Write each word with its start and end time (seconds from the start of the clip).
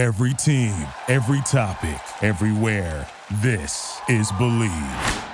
Every 0.00 0.32
team, 0.32 0.72
every 1.08 1.42
topic, 1.42 2.00
everywhere. 2.22 3.06
This 3.42 4.00
is 4.08 4.32
Bleav. 4.32 5.24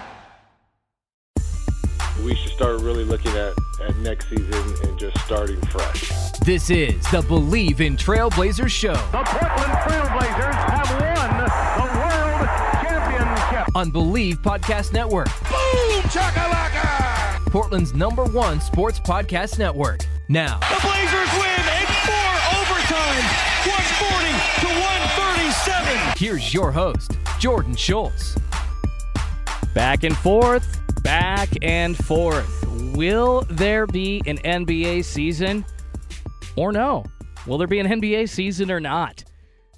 We 2.24 2.34
should 2.34 2.50
start 2.50 2.80
really 2.80 3.04
looking 3.04 3.30
at, 3.36 3.52
at 3.84 3.96
next 3.98 4.28
season 4.28 4.74
and 4.82 4.98
just 4.98 5.16
starting 5.24 5.60
fresh. 5.66 6.10
This 6.44 6.68
is 6.68 7.00
the 7.12 7.20
Bleav 7.20 7.78
in 7.78 7.96
Trailblazers 7.96 8.70
show. 8.70 8.94
The 8.94 9.22
Portland 9.22 9.72
Trailblazers 9.84 10.54
have 10.66 10.90
won 10.90 11.30
the 11.38 11.86
World 12.00 12.48
Championship. 12.82 13.76
On 13.76 13.92
Bleav 13.92 14.42
Podcast 14.42 14.92
Network. 14.92 15.28
Boom! 15.48 16.02
Chakalaka! 16.10 17.52
Portland's 17.52 17.94
number 17.94 18.24
one 18.24 18.60
sports 18.60 18.98
podcast 18.98 19.60
network. 19.60 20.00
Now. 20.28 20.58
137. 25.66 26.14
Here's 26.16 26.54
your 26.54 26.70
host, 26.70 27.18
Jordan 27.40 27.74
Schultz. 27.74 28.36
Back 29.74 30.04
and 30.04 30.16
forth, 30.16 30.80
back 31.02 31.48
and 31.62 31.96
forth. 31.96 32.64
Will 32.94 33.42
there 33.50 33.86
be 33.86 34.22
an 34.26 34.38
NBA 34.38 35.04
season 35.04 35.64
or 36.56 36.72
no? 36.72 37.04
Will 37.46 37.58
there 37.58 37.66
be 37.66 37.80
an 37.80 37.86
NBA 37.86 38.28
season 38.28 38.70
or 38.70 38.80
not? 38.80 39.24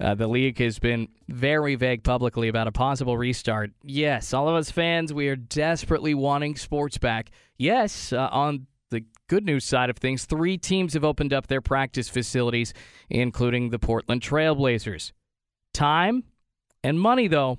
Uh, 0.01 0.15
the 0.15 0.27
league 0.29 0.59
has 0.59 0.79
been 0.79 1.09
very 1.29 1.75
vague 1.75 2.05
publicly 2.05 2.49
about 2.49 2.69
a 2.69 2.73
possible 2.73 3.17
restart. 3.17 3.71
Yes, 3.83 4.33
all 4.33 4.49
of 4.49 4.55
us 4.55 4.71
fans, 4.71 5.13
we 5.13 5.29
are 5.29 5.37
desperately 5.37 6.15
wanting 6.15 6.55
sports 6.57 6.99
back. 6.99 7.31
Yes, 7.57 8.13
uh, 8.13 8.29
on 8.31 8.67
the 8.91 9.05
good 9.29 9.45
news 9.45 9.65
side 9.65 9.91
of 9.91 9.97
things, 9.97 10.27
three 10.27 10.57
teams 10.59 10.95
have 10.95 11.05
opened 11.05 11.33
up 11.33 11.49
their 11.49 11.61
practice 11.61 12.09
facilities, 12.09 12.75
including 13.11 13.71
the 13.71 13.79
Portland 13.79 14.21
Trailblazers. 14.21 15.13
Time 15.73 16.25
and 16.83 17.01
money, 17.01 17.29
though, 17.29 17.59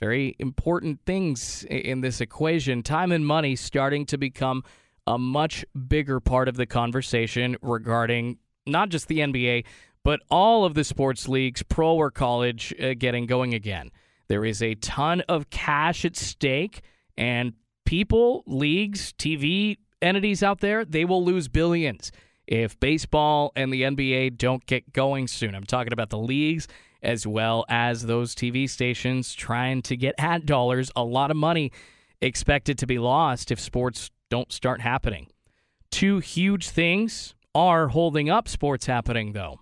very 0.00 0.36
important 0.38 1.00
things 1.06 1.64
in 1.64 2.00
this 2.00 2.20
equation. 2.20 2.82
Time 2.82 3.12
and 3.12 3.26
money 3.26 3.56
starting 3.56 4.06
to 4.06 4.18
become 4.18 4.62
a 5.06 5.18
much 5.18 5.64
bigger 5.88 6.20
part 6.20 6.48
of 6.48 6.56
the 6.56 6.66
conversation 6.66 7.56
regarding 7.62 8.38
not 8.66 8.90
just 8.90 9.08
the 9.08 9.20
NBA, 9.20 9.64
but 10.04 10.20
all 10.30 10.64
of 10.64 10.74
the 10.74 10.84
sports 10.84 11.28
leagues, 11.28 11.62
pro 11.62 11.94
or 11.94 12.10
college, 12.10 12.74
uh, 12.80 12.94
getting 12.96 13.26
going 13.26 13.54
again. 13.54 13.90
There 14.28 14.44
is 14.44 14.62
a 14.62 14.74
ton 14.76 15.22
of 15.22 15.50
cash 15.50 16.04
at 16.04 16.16
stake, 16.16 16.82
and 17.16 17.54
people, 17.86 18.44
leagues, 18.46 19.12
TV 19.14 19.78
entities 20.02 20.42
out 20.42 20.60
there, 20.60 20.84
they 20.84 21.04
will 21.04 21.24
lose 21.24 21.48
billions 21.48 22.12
if 22.46 22.78
baseball 22.80 23.52
and 23.56 23.72
the 23.72 23.82
NBA 23.82 24.38
don't 24.38 24.64
get 24.66 24.92
going 24.92 25.26
soon. 25.28 25.54
I'm 25.54 25.64
talking 25.64 25.92
about 25.92 26.10
the 26.10 26.18
leagues 26.18 26.68
as 27.02 27.26
well 27.26 27.64
as 27.68 28.06
those 28.06 28.34
TV 28.34 28.68
stations 28.68 29.34
trying 29.34 29.82
to 29.82 29.96
get 29.96 30.14
ad 30.18 30.46
dollars. 30.46 30.90
A 30.96 31.04
lot 31.04 31.30
of 31.30 31.36
money 31.36 31.72
expected 32.20 32.78
to 32.78 32.86
be 32.86 32.98
lost 32.98 33.50
if 33.50 33.60
sports 33.60 34.10
don't 34.30 34.52
start 34.52 34.80
happening. 34.80 35.28
Two 35.90 36.18
huge 36.18 36.68
things 36.68 37.34
are 37.54 37.88
holding 37.88 38.28
up 38.28 38.48
sports 38.48 38.86
happening, 38.86 39.32
though 39.32 39.60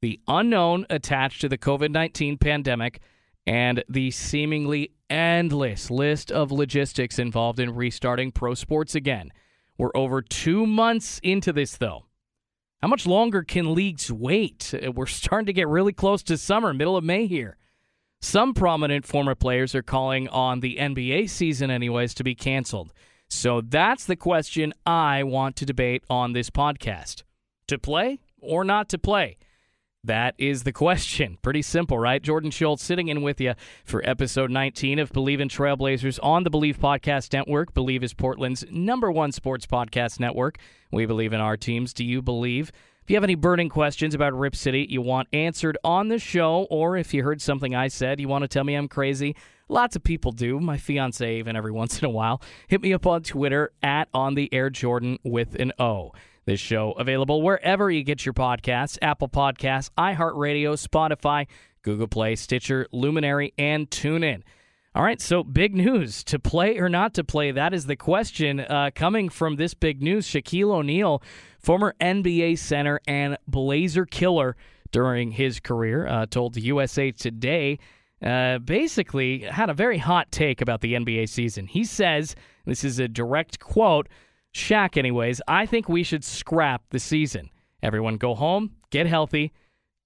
the 0.00 0.20
unknown 0.26 0.86
attached 0.88 1.40
to 1.42 1.48
the 1.48 1.58
COVID 1.58 1.90
19 1.90 2.38
pandemic, 2.38 3.00
and 3.46 3.84
the 3.88 4.10
seemingly 4.10 4.92
endless 5.08 5.90
list 5.90 6.30
of 6.30 6.52
logistics 6.52 7.18
involved 7.18 7.58
in 7.58 7.74
restarting 7.74 8.32
pro 8.32 8.54
sports 8.54 8.94
again. 8.94 9.30
We're 9.76 9.90
over 9.94 10.22
two 10.22 10.66
months 10.66 11.20
into 11.22 11.52
this, 11.52 11.76
though. 11.76 12.04
How 12.82 12.88
much 12.88 13.06
longer 13.06 13.42
can 13.42 13.74
leagues 13.74 14.10
wait? 14.10 14.72
Uh, 14.74 14.90
we're 14.90 15.06
starting 15.06 15.46
to 15.46 15.52
get 15.52 15.68
really 15.68 15.92
close 15.92 16.22
to 16.24 16.38
summer, 16.38 16.72
middle 16.72 16.96
of 16.96 17.04
May 17.04 17.26
here. 17.26 17.58
Some 18.22 18.54
prominent 18.54 19.06
former 19.06 19.34
players 19.34 19.74
are 19.74 19.82
calling 19.82 20.28
on 20.28 20.60
the 20.60 20.76
NBA 20.76 21.28
season, 21.28 21.70
anyways, 21.70 22.14
to 22.14 22.24
be 22.24 22.34
canceled. 22.34 22.92
So 23.28 23.60
that's 23.60 24.06
the 24.06 24.16
question 24.16 24.72
I 24.86 25.22
want 25.24 25.56
to 25.56 25.66
debate 25.66 26.04
on 26.08 26.32
this 26.32 26.48
podcast 26.48 27.22
to 27.68 27.78
play 27.78 28.20
or 28.40 28.64
not 28.64 28.88
to 28.90 28.98
play? 28.98 29.36
That 30.02 30.34
is 30.38 30.62
the 30.62 30.72
question. 30.72 31.36
Pretty 31.42 31.62
simple, 31.62 31.98
right? 31.98 32.22
Jordan 32.22 32.50
Schultz 32.50 32.82
sitting 32.82 33.08
in 33.08 33.20
with 33.20 33.40
you 33.40 33.54
for 33.84 34.06
episode 34.08 34.50
19 34.50 34.98
of 34.98 35.12
Bleav 35.12 35.40
in 35.40 35.48
Trailblazers 35.48 36.18
on 36.22 36.42
the 36.44 36.50
Bleav 36.50 36.78
Podcast 36.78 37.32
Network. 37.32 37.74
Bleav 37.74 38.02
is 38.02 38.14
Portland's 38.14 38.64
number 38.70 39.10
one 39.12 39.30
sports 39.30 39.66
podcast 39.66 40.18
network. 40.18 40.58
We 40.90 41.04
believe 41.04 41.34
in 41.34 41.40
our 41.40 41.56
teams. 41.56 41.92
Do 41.92 42.04
you 42.04 42.22
believe? 42.22 42.72
If 43.02 43.10
you 43.10 43.16
have 43.16 43.24
any 43.24 43.34
burning 43.34 43.68
questions 43.68 44.14
about 44.14 44.38
Rip 44.38 44.56
City 44.56 44.86
you 44.88 45.02
want 45.02 45.28
answered 45.32 45.76
on 45.84 46.08
the 46.08 46.18
show, 46.18 46.66
or 46.70 46.96
if 46.96 47.12
you 47.12 47.22
heard 47.22 47.42
something 47.42 47.74
I 47.74 47.88
said 47.88 48.20
you 48.20 48.28
want 48.28 48.42
to 48.42 48.48
tell 48.48 48.64
me 48.64 48.74
I'm 48.74 48.88
crazy, 48.88 49.36
lots 49.68 49.96
of 49.96 50.04
people 50.04 50.32
do. 50.32 50.60
My 50.60 50.78
fiance 50.78 51.38
even 51.38 51.56
every 51.56 51.72
once 51.72 51.98
in 51.98 52.06
a 52.06 52.10
while. 52.10 52.40
Hit 52.68 52.80
me 52.80 52.94
up 52.94 53.06
on 53.06 53.22
Twitter 53.22 53.72
at 53.82 54.08
on 54.14 54.34
the 54.34 54.52
air 54.54 54.70
Jordan 54.70 55.18
with 55.24 55.56
an 55.56 55.72
O. 55.78 56.12
This 56.46 56.60
show 56.60 56.92
available 56.92 57.42
wherever 57.42 57.90
you 57.90 58.02
get 58.02 58.24
your 58.24 58.32
podcasts 58.32 58.98
Apple 59.02 59.28
Podcasts, 59.28 59.90
iHeartRadio, 59.98 60.74
Spotify, 60.74 61.46
Google 61.82 62.08
Play, 62.08 62.36
Stitcher, 62.36 62.86
Luminary, 62.92 63.52
and 63.58 63.90
TuneIn. 63.90 64.42
All 64.92 65.04
right, 65.04 65.20
so 65.20 65.44
big 65.44 65.74
news 65.74 66.24
to 66.24 66.40
play 66.40 66.78
or 66.78 66.88
not 66.88 67.14
to 67.14 67.22
play. 67.22 67.52
That 67.52 67.72
is 67.72 67.86
the 67.86 67.94
question 67.94 68.58
uh, 68.58 68.90
coming 68.92 69.28
from 69.28 69.54
this 69.54 69.72
big 69.72 70.02
news. 70.02 70.26
Shaquille 70.26 70.72
O'Neal, 70.72 71.22
former 71.60 71.94
NBA 72.00 72.58
center 72.58 73.00
and 73.06 73.38
Blazer 73.46 74.04
killer 74.04 74.56
during 74.90 75.30
his 75.30 75.60
career, 75.60 76.08
uh, 76.08 76.26
told 76.26 76.56
USA 76.56 77.12
Today, 77.12 77.78
uh, 78.20 78.58
basically 78.58 79.40
had 79.42 79.70
a 79.70 79.74
very 79.74 79.98
hot 79.98 80.32
take 80.32 80.60
about 80.60 80.80
the 80.80 80.94
NBA 80.94 81.28
season. 81.28 81.68
He 81.68 81.84
says, 81.84 82.34
this 82.64 82.82
is 82.82 82.98
a 82.98 83.06
direct 83.06 83.60
quote 83.60 84.08
Shaq, 84.54 84.96
anyways, 84.96 85.40
I 85.46 85.66
think 85.66 85.88
we 85.88 86.02
should 86.02 86.24
scrap 86.24 86.82
the 86.90 86.98
season. 86.98 87.50
Everyone 87.82 88.16
go 88.16 88.34
home, 88.34 88.72
get 88.90 89.06
healthy, 89.06 89.52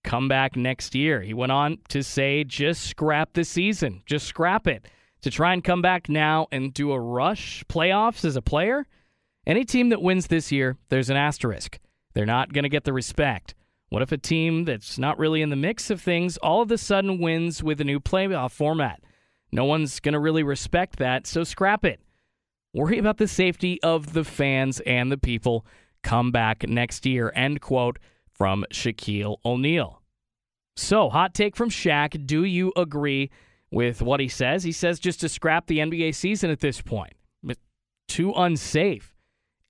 come 0.05 0.29
back 0.29 0.55
next 0.55 0.95
year. 0.95 1.23
He 1.23 1.35
went 1.35 1.53
on 1.53 1.79
to 1.89 2.03
say, 2.03 2.45
just 2.45 2.83
scrap 2.83 3.33
the 3.33 3.45
season, 3.45 4.03
just 4.07 4.27
scrap 4.27 4.67
it. 4.67 4.87
To 5.23 5.31
try 5.31 5.55
and 5.55 5.65
come 5.65 5.81
back 5.81 6.11
now 6.11 6.49
and 6.53 6.75
do 6.75 6.93
a 6.93 7.01
rush 7.01 7.65
playoffs 7.69 8.27
as 8.27 8.37
a 8.37 8.43
player, 8.43 8.87
any 9.47 9.65
team 9.65 9.89
that 9.89 10.03
wins 10.03 10.27
this 10.27 10.53
year, 10.53 10.77
there's 10.91 11.09
an 11.09 11.17
asterisk. 11.17 11.79
They're 12.13 12.27
not 12.27 12.53
going 12.53 12.65
to 12.65 12.69
get 12.69 12.85
the 12.85 12.93
respect. 12.93 13.55
What 13.89 14.03
if 14.03 14.13
a 14.13 14.19
team 14.19 14.65
that's 14.65 14.99
not 14.99 15.19
really 15.19 15.41
in 15.41 15.49
the 15.49 15.57
mix 15.57 15.91
of 15.91 16.01
things 16.01 16.37
all 16.39 16.61
of 16.61 16.71
a 16.71 16.77
sudden 16.77 17.19
wins 17.19 17.63
with 17.63 17.81
a 17.81 17.85
new 17.85 18.01
playoff 18.01 18.51
format? 18.51 19.03
No 19.51 19.65
one's 19.65 20.01
going 20.01 20.13
to 20.13 20.19
really 20.19 20.43
respect 20.43 20.99
that, 20.99 21.27
so 21.27 21.45
scrap 21.45 21.85
it. 21.85 22.01
Worry 22.75 22.99
about 22.99 23.19
the 23.19 23.29
safety 23.29 23.81
of 23.83 24.15
the 24.15 24.25
fans 24.25 24.81
and 24.81 25.11
the 25.11 25.17
people. 25.17 25.65
Come 26.03 26.33
back 26.33 26.69
next 26.69 27.07
year. 27.07 27.33
End 27.35 27.61
quote 27.61 28.01
from 28.33 28.65
Shaquille 28.73 29.37
O'Neal. 29.45 30.03
So, 30.77 31.09
hot 31.09 31.35
take 31.35 31.55
from 31.55 31.71
Shaq. 31.71 32.27
Do 32.27 32.43
you 32.43 32.73
agree 32.77 33.31
with 33.71 34.03
what 34.03 34.19
he 34.19 34.27
says? 34.27 34.65
He 34.65 34.73
says 34.73 34.99
just 34.99 35.21
to 35.21 35.29
scrap 35.29 35.69
the 35.69 35.79
NBA 35.79 36.17
season 36.17 36.51
at 36.51 36.59
this 36.59 36.81
point. 36.81 37.13
Too 38.09 38.33
unsafe. 38.33 39.15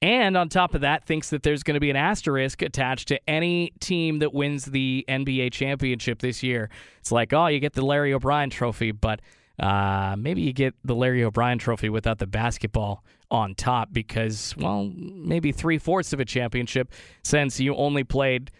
And 0.00 0.36
on 0.36 0.48
top 0.48 0.74
of 0.74 0.80
that, 0.80 1.06
thinks 1.06 1.30
that 1.30 1.42
there's 1.42 1.62
going 1.62 1.74
to 1.74 1.80
be 1.80 1.90
an 1.90 1.96
asterisk 1.96 2.62
attached 2.62 3.08
to 3.08 3.30
any 3.30 3.72
team 3.80 4.18
that 4.20 4.34
wins 4.34 4.64
the 4.64 5.04
NBA 5.08 5.52
championship 5.52 6.20
this 6.20 6.42
year. 6.42 6.68
It's 7.00 7.12
like, 7.12 7.32
oh, 7.32 7.46
you 7.46 7.60
get 7.60 7.74
the 7.74 7.84
Larry 7.84 8.12
O'Brien 8.12 8.50
trophy, 8.50 8.92
but 8.92 9.20
uh, 9.58 10.16
maybe 10.18 10.42
you 10.42 10.52
get 10.52 10.74
the 10.84 10.94
Larry 10.94 11.22
O'Brien 11.22 11.58
trophy 11.58 11.88
without 11.88 12.18
the 12.18 12.26
basketball 12.26 13.04
on 13.30 13.54
top 13.54 13.92
because, 13.92 14.54
well, 14.56 14.90
maybe 14.96 15.52
three 15.52 15.78
fourths 15.78 16.12
of 16.12 16.20
a 16.20 16.24
championship 16.24 16.92
since 17.22 17.60
you 17.60 17.74
only 17.76 18.04
played 18.04 18.50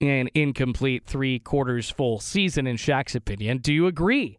an 0.00 0.28
incomplete 0.34 1.04
three 1.06 1.38
quarters 1.38 1.88
full 1.88 2.18
season, 2.18 2.66
in 2.66 2.76
Shaq's 2.76 3.14
opinion. 3.14 3.58
Do 3.58 3.72
you 3.72 3.86
agree? 3.86 4.38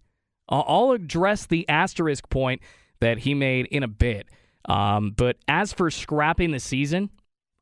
I'll 0.49 0.91
address 0.91 1.45
the 1.45 1.67
asterisk 1.69 2.29
point 2.29 2.61
that 2.99 3.19
he 3.19 3.33
made 3.33 3.65
in 3.67 3.81
a 3.81 3.87
bit. 3.87 4.27
Um, 4.65 5.11
but 5.11 5.37
as 5.47 5.73
for 5.73 5.89
scrapping 5.89 6.51
the 6.51 6.59
season, 6.59 7.09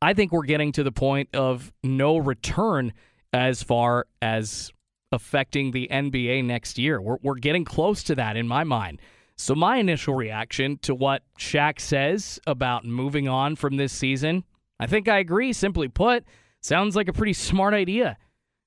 I 0.01 0.13
think 0.13 0.31
we're 0.31 0.44
getting 0.44 0.71
to 0.74 0.83
the 0.83 0.92
point 0.92 1.30
of 1.33 1.71
no 1.83 2.18
return 2.18 2.94
as 3.33 3.63
far 3.63 4.07
as 4.21 4.71
affecting 5.11 5.71
the 5.71 5.87
NBA 5.91 6.45
next 6.45 6.77
year. 6.77 7.01
We're, 7.01 7.17
we're 7.21 7.35
getting 7.35 7.65
close 7.65 8.03
to 8.03 8.15
that 8.15 8.37
in 8.37 8.47
my 8.47 8.63
mind. 8.63 8.99
So, 9.37 9.55
my 9.55 9.77
initial 9.77 10.13
reaction 10.13 10.77
to 10.83 10.93
what 10.93 11.23
Shaq 11.39 11.79
says 11.79 12.39
about 12.45 12.85
moving 12.85 13.27
on 13.27 13.55
from 13.55 13.77
this 13.77 13.91
season, 13.91 14.43
I 14.79 14.87
think 14.87 15.07
I 15.07 15.17
agree. 15.17 15.51
Simply 15.53 15.87
put, 15.87 16.23
sounds 16.61 16.95
like 16.95 17.07
a 17.07 17.13
pretty 17.13 17.33
smart 17.33 17.73
idea. 17.73 18.17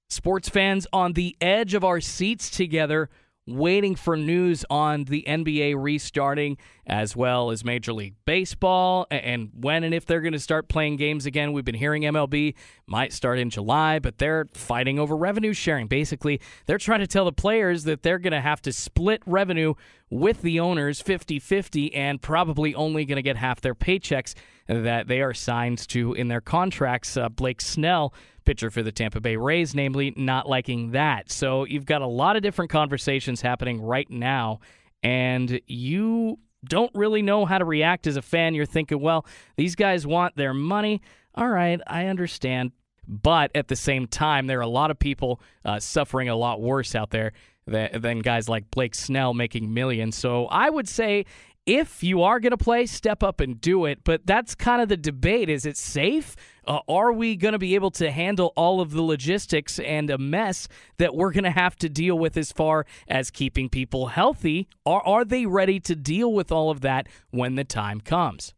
Sports 0.08 0.49
fans 0.49 0.87
on 0.93 1.12
the 1.12 1.37
edge 1.41 1.75
of 1.75 1.85
our 1.85 2.00
seats 2.00 2.50
together, 2.50 3.08
waiting 3.46 3.94
for 3.94 4.17
news 4.17 4.64
on 4.70 5.05
the 5.05 5.25
NBA 5.26 5.75
restarting 5.76 6.56
as 6.87 7.14
well 7.17 7.50
as 7.50 7.64
Major 7.64 7.93
League 7.93 8.14
Baseball 8.25 9.06
and 9.11 9.50
when 9.58 9.85
and 9.85 9.94
if 9.94 10.06
they're 10.06 10.20
going 10.20 10.32
to 10.32 10.38
start 10.38 10.69
playing 10.69 10.96
games 10.96 11.26
again. 11.26 11.52
We've 11.52 11.64
been 11.64 11.75
hearing 11.75 12.02
MLB 12.02 12.55
might 12.87 13.12
start 13.12 13.38
in 13.38 13.50
July, 13.50 13.99
but 13.99 14.19
they're 14.19 14.46
fighting 14.55 14.99
over 14.99 15.17
revenue 15.17 15.52
sharing. 15.52 15.87
Basically, 15.87 16.41
they're 16.67 16.79
trying 16.79 17.00
to 17.00 17.06
tell 17.06 17.25
the 17.25 17.32
players 17.32 17.85
that 17.85 18.02
they're 18.02 18.19
going 18.19 18.32
to 18.32 18.41
have 18.41 18.62
to 18.62 18.73
split 18.73 19.23
revenue 19.26 19.75
with 20.11 20.43
the 20.43 20.61
owners 20.61 21.00
50 21.00 21.38
50 21.38 21.94
and 21.94 22.23
probably 22.23 22.75
only 22.75 23.05
going 23.05 23.17
to 23.17 23.23
get 23.23 23.37
half 23.37 23.61
their 23.61 23.75
paychecks 23.75 24.35
that 24.67 25.08
they 25.08 25.20
are 25.20 25.35
signed 25.35 25.79
to 25.88 26.14
in 26.14 26.29
their 26.29 26.41
contracts. 26.41 27.17
Uh, 27.17 27.29
Blake 27.29 27.61
Snell 27.61 28.14
pitcher 28.44 28.70
for 28.70 28.82
the 28.82 28.93
Tampa 28.93 29.20
Bay 29.20 29.37
Rays, 29.37 29.75
namely 29.75 30.12
not 30.17 30.49
liking 30.49 30.93
that. 30.93 31.31
So 31.31 31.64
you've 31.64 31.87
got 31.87 32.02
a 32.02 32.06
lot 32.06 32.37
of 32.37 32.43
different 32.43 32.70
conversations 32.70 33.41
happening 33.41 33.81
right 33.82 34.11
now, 34.11 34.61
and 35.02 35.61
you 35.67 36.38
don't 36.64 36.91
really 36.94 37.23
know 37.23 37.44
how 37.44 37.58
to 37.58 37.64
react 37.64 38.06
as 38.06 38.17
a 38.17 38.23
fan. 38.23 38.55
You're 38.55 38.67
thinking, 38.67 39.00
well, 39.00 39.26
these 39.56 39.75
guys 39.75 40.06
want 40.06 40.37
their 40.37 40.55
money. 40.55 41.02
All 41.35 41.49
right, 41.49 41.81
I 41.87 42.06
understand. 42.06 42.73
But 43.06 43.50
at 43.55 43.69
the 43.69 43.76
same 43.76 44.06
time, 44.06 44.46
there 44.46 44.58
are 44.58 44.62
a 44.62 44.67
lot 44.67 44.91
of 44.91 44.99
people 44.99 45.41
uh, 45.64 45.79
suffering 45.79 46.29
a 46.29 46.37
lot 46.37 46.61
worse 46.61 46.94
out 46.94 47.11
there 47.11 47.32
than, 47.67 48.00
than 48.00 48.19
guys 48.20 48.49
like 48.49 48.70
Blake 48.70 48.94
Snell 48.94 49.35
making 49.35 49.75
millions. 49.75 50.17
So 50.17 50.46
I 50.46 50.70
would 50.70 50.88
say 50.88 51.26
if 51.67 52.03
you 52.03 52.23
are 52.23 52.41
going 52.41 52.51
to 52.51 52.57
play, 52.57 52.87
step 52.87 53.23
up 53.23 53.41
and 53.41 53.61
do 53.61 53.87
it. 53.87 54.05
But 54.05 54.27
that's 54.27 54.55
kind 54.55 54.83
of 54.83 54.89
the 54.89 54.97
debate. 54.97 55.49
Is 55.49 55.65
it 55.65 55.77
safe? 55.77 56.37
Uh, 56.67 56.81
are 56.89 57.13
we 57.13 57.37
going 57.37 57.53
to 57.53 57.59
be 57.59 57.75
able 57.75 57.91
to 57.93 58.11
handle 58.11 58.53
all 58.57 58.81
of 58.81 58.93
the 58.93 59.03
logistics 59.03 59.79
and 59.79 60.11
a 60.11 60.19
mess 60.19 60.69
that 60.99 61.15
we're 61.15 61.33
going 61.33 61.45
to 61.45 61.51
have 61.51 61.77
to 61.77 61.89
deal 61.89 62.19
with 62.19 62.37
as 62.37 62.53
far 62.53 62.87
as 63.09 63.31
keeping 63.31 63.69
people 63.69 64.09
healthy? 64.09 64.69
Are, 64.85 65.03
are 65.07 65.25
they 65.25 65.47
ready 65.47 65.81
to 65.81 65.95
deal 65.95 66.33
with 66.33 66.53
all 66.53 66.71
of 66.71 66.81
that 66.83 67.09
when 67.31 67.55
the 67.55 67.65
time 67.65 68.01
comes? 68.01 68.55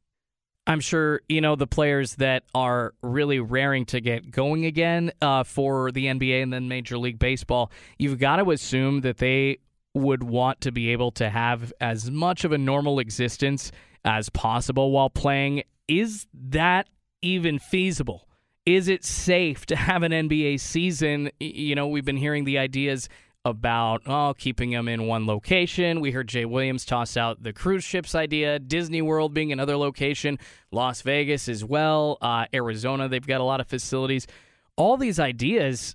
I'm 0.68 0.80
sure, 0.80 1.20
you 1.28 1.40
know, 1.40 1.54
the 1.54 1.68
players 1.68 2.16
that 2.16 2.42
are 2.52 2.92
really 3.00 3.38
raring 3.38 3.84
to 3.86 4.00
get 4.00 4.32
going 4.32 4.66
again 4.66 5.12
uh, 5.22 5.44
for 5.44 5.92
the 5.92 6.06
NBA 6.06 6.42
and 6.42 6.52
then 6.52 6.66
Major 6.66 6.98
League 6.98 7.20
Baseball, 7.20 7.70
you've 7.98 8.18
got 8.18 8.36
to 8.36 8.50
assume 8.50 9.02
that 9.02 9.18
they 9.18 9.58
would 9.96 10.22
want 10.22 10.60
to 10.60 10.70
be 10.70 10.90
able 10.90 11.10
to 11.10 11.30
have 11.30 11.72
as 11.80 12.10
much 12.10 12.44
of 12.44 12.52
a 12.52 12.58
normal 12.58 12.98
existence 12.98 13.72
as 14.04 14.28
possible 14.28 14.90
while 14.90 15.10
playing. 15.10 15.62
Is 15.88 16.26
that 16.34 16.88
even 17.22 17.58
feasible? 17.58 18.28
Is 18.66 18.88
it 18.88 19.04
safe 19.04 19.64
to 19.66 19.76
have 19.76 20.02
an 20.02 20.12
NBA 20.12 20.60
season? 20.60 21.30
You 21.40 21.74
know, 21.74 21.88
we've 21.88 22.04
been 22.04 22.16
hearing 22.16 22.44
the 22.44 22.58
ideas 22.58 23.08
about 23.44 24.02
oh 24.06 24.34
keeping 24.36 24.72
them 24.72 24.88
in 24.88 25.06
one 25.06 25.24
location. 25.24 26.00
We 26.00 26.10
heard 26.10 26.28
Jay 26.28 26.44
Williams 26.44 26.84
toss 26.84 27.16
out 27.16 27.42
the 27.42 27.52
cruise 27.52 27.84
ships 27.84 28.14
idea, 28.14 28.58
Disney 28.58 29.00
World 29.02 29.32
being 29.32 29.52
another 29.52 29.76
location, 29.76 30.38
Las 30.72 31.00
Vegas 31.02 31.48
as 31.48 31.64
well, 31.64 32.18
uh, 32.20 32.46
Arizona. 32.52 33.08
They've 33.08 33.26
got 33.26 33.40
a 33.40 33.44
lot 33.44 33.60
of 33.60 33.68
facilities. 33.68 34.26
All 34.76 34.96
these 34.96 35.20
ideas 35.20 35.94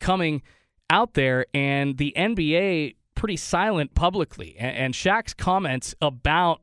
coming 0.00 0.42
out 0.88 1.14
there, 1.14 1.46
and 1.52 1.98
the 1.98 2.12
NBA 2.16 2.94
pretty 3.14 3.36
silent 3.36 3.94
publicly. 3.94 4.56
And, 4.58 4.76
and 4.76 4.94
Shaq's 4.94 5.34
comments 5.34 5.94
about 6.00 6.60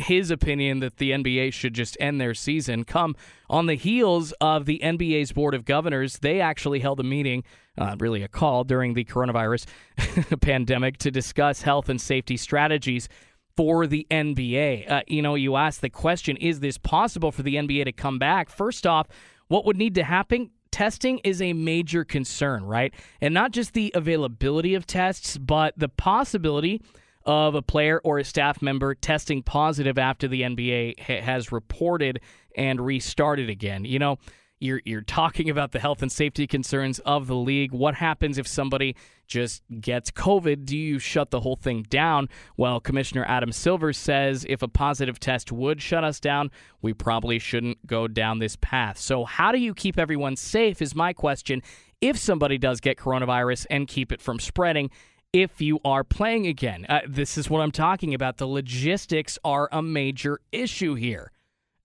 his 0.00 0.30
opinion 0.30 0.80
that 0.80 0.96
the 0.96 1.10
NBA 1.10 1.52
should 1.52 1.74
just 1.74 1.96
end 2.00 2.20
their 2.20 2.34
season 2.34 2.84
come 2.84 3.14
on 3.48 3.66
the 3.66 3.74
heels 3.74 4.32
of 4.40 4.64
the 4.64 4.80
NBA's 4.82 5.32
Board 5.32 5.54
of 5.54 5.64
Governors. 5.64 6.18
They 6.18 6.40
actually 6.40 6.80
held 6.80 7.00
a 7.00 7.04
meeting, 7.04 7.44
uh, 7.78 7.96
really 7.98 8.22
a 8.22 8.28
call, 8.28 8.64
during 8.64 8.94
the 8.94 9.04
coronavirus 9.04 9.66
pandemic 10.40 10.98
to 10.98 11.10
discuss 11.10 11.62
health 11.62 11.88
and 11.88 12.00
safety 12.00 12.36
strategies 12.36 13.08
for 13.56 13.86
the 13.86 14.06
NBA. 14.10 14.90
Uh, 14.90 15.02
you 15.06 15.22
know, 15.22 15.34
you 15.34 15.56
ask 15.56 15.80
the 15.80 15.90
question 15.90 16.36
is 16.36 16.60
this 16.60 16.78
possible 16.78 17.32
for 17.32 17.42
the 17.42 17.56
NBA 17.56 17.84
to 17.84 17.92
come 17.92 18.18
back? 18.18 18.48
First 18.48 18.86
off, 18.86 19.06
what 19.48 19.64
would 19.66 19.76
need 19.76 19.94
to 19.96 20.04
happen? 20.04 20.50
Testing 20.70 21.18
is 21.24 21.42
a 21.42 21.52
major 21.52 22.04
concern, 22.04 22.64
right? 22.64 22.94
And 23.20 23.34
not 23.34 23.52
just 23.52 23.72
the 23.72 23.92
availability 23.94 24.74
of 24.74 24.86
tests, 24.86 25.36
but 25.36 25.74
the 25.76 25.88
possibility 25.88 26.80
of 27.24 27.54
a 27.54 27.62
player 27.62 28.00
or 28.02 28.18
a 28.18 28.24
staff 28.24 28.62
member 28.62 28.94
testing 28.94 29.42
positive 29.42 29.98
after 29.98 30.26
the 30.26 30.42
NBA 30.42 31.00
ha- 31.00 31.20
has 31.20 31.52
reported 31.52 32.20
and 32.56 32.80
restarted 32.80 33.50
again. 33.50 33.84
You 33.84 33.98
know, 33.98 34.18
you're 34.60 34.80
you're 34.84 35.00
talking 35.00 35.50
about 35.50 35.72
the 35.72 35.80
health 35.80 36.02
and 36.02 36.12
safety 36.12 36.46
concerns 36.46 36.98
of 37.00 37.26
the 37.26 37.34
league. 37.34 37.72
What 37.72 37.94
happens 37.96 38.38
if 38.38 38.46
somebody 38.46 38.94
just 39.26 39.62
gets 39.80 40.10
COVID? 40.10 40.64
Do 40.64 40.76
you 40.76 40.98
shut 40.98 41.30
the 41.30 41.40
whole 41.40 41.56
thing 41.56 41.84
down? 41.88 42.28
Well, 42.56 42.78
Commissioner 42.78 43.24
Adam 43.26 43.52
Silver 43.52 43.92
says 43.92 44.46
if 44.48 44.62
a 44.62 44.68
positive 44.68 45.18
test 45.18 45.50
would 45.50 45.80
shut 45.80 46.04
us 46.04 46.20
down, 46.20 46.50
we 46.82 46.92
probably 46.92 47.38
shouldn't 47.38 47.86
go 47.86 48.06
down 48.06 48.38
this 48.38 48.56
path. 48.60 48.98
So, 48.98 49.24
how 49.24 49.50
do 49.50 49.58
you 49.58 49.74
keep 49.74 49.98
everyone 49.98 50.36
safe? 50.36 50.80
Is 50.82 50.94
my 50.94 51.12
question. 51.12 51.62
If 52.00 52.16
somebody 52.16 52.56
does 52.56 52.80
get 52.80 52.96
coronavirus 52.96 53.66
and 53.68 53.86
keep 53.86 54.10
it 54.10 54.22
from 54.22 54.38
spreading, 54.38 54.90
if 55.32 55.60
you 55.60 55.80
are 55.84 56.04
playing 56.04 56.46
again. 56.46 56.86
Uh, 56.88 57.00
this 57.06 57.38
is 57.38 57.48
what 57.48 57.60
I'm 57.60 57.70
talking 57.70 58.14
about. 58.14 58.38
The 58.38 58.46
logistics 58.46 59.38
are 59.44 59.68
a 59.70 59.82
major 59.82 60.40
issue 60.52 60.94
here. 60.94 61.30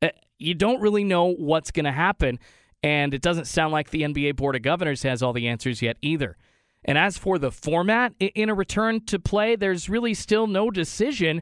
Uh, 0.02 0.10
you 0.38 0.54
don't 0.54 0.82
really 0.82 1.04
know 1.04 1.34
what's 1.34 1.72
going 1.72 1.86
to 1.86 1.92
happen, 1.92 2.40
and 2.86 3.16
it 3.16 3.22
doesn't 3.24 3.46
sound 3.46 3.74
like 3.74 3.90
the 3.90 4.04
NBA 4.04 4.36
Board 4.36 4.56
of 4.56 4.62
Governors 4.62 5.02
has 5.02 5.24
all 5.24 5.34
the 5.34 5.48
answers 5.48 5.82
yet 5.82 5.98
either. 6.04 6.38
And 6.84 7.00
as 7.00 7.18
for 7.18 7.40
the 7.40 7.52
format 7.52 8.14
in 8.20 8.48
a 8.48 8.54
return 8.54 9.04
to 9.06 9.18
play, 9.18 9.56
there's 9.56 9.90
really 9.90 10.14
still 10.14 10.46
no 10.46 10.70
decision 10.70 11.42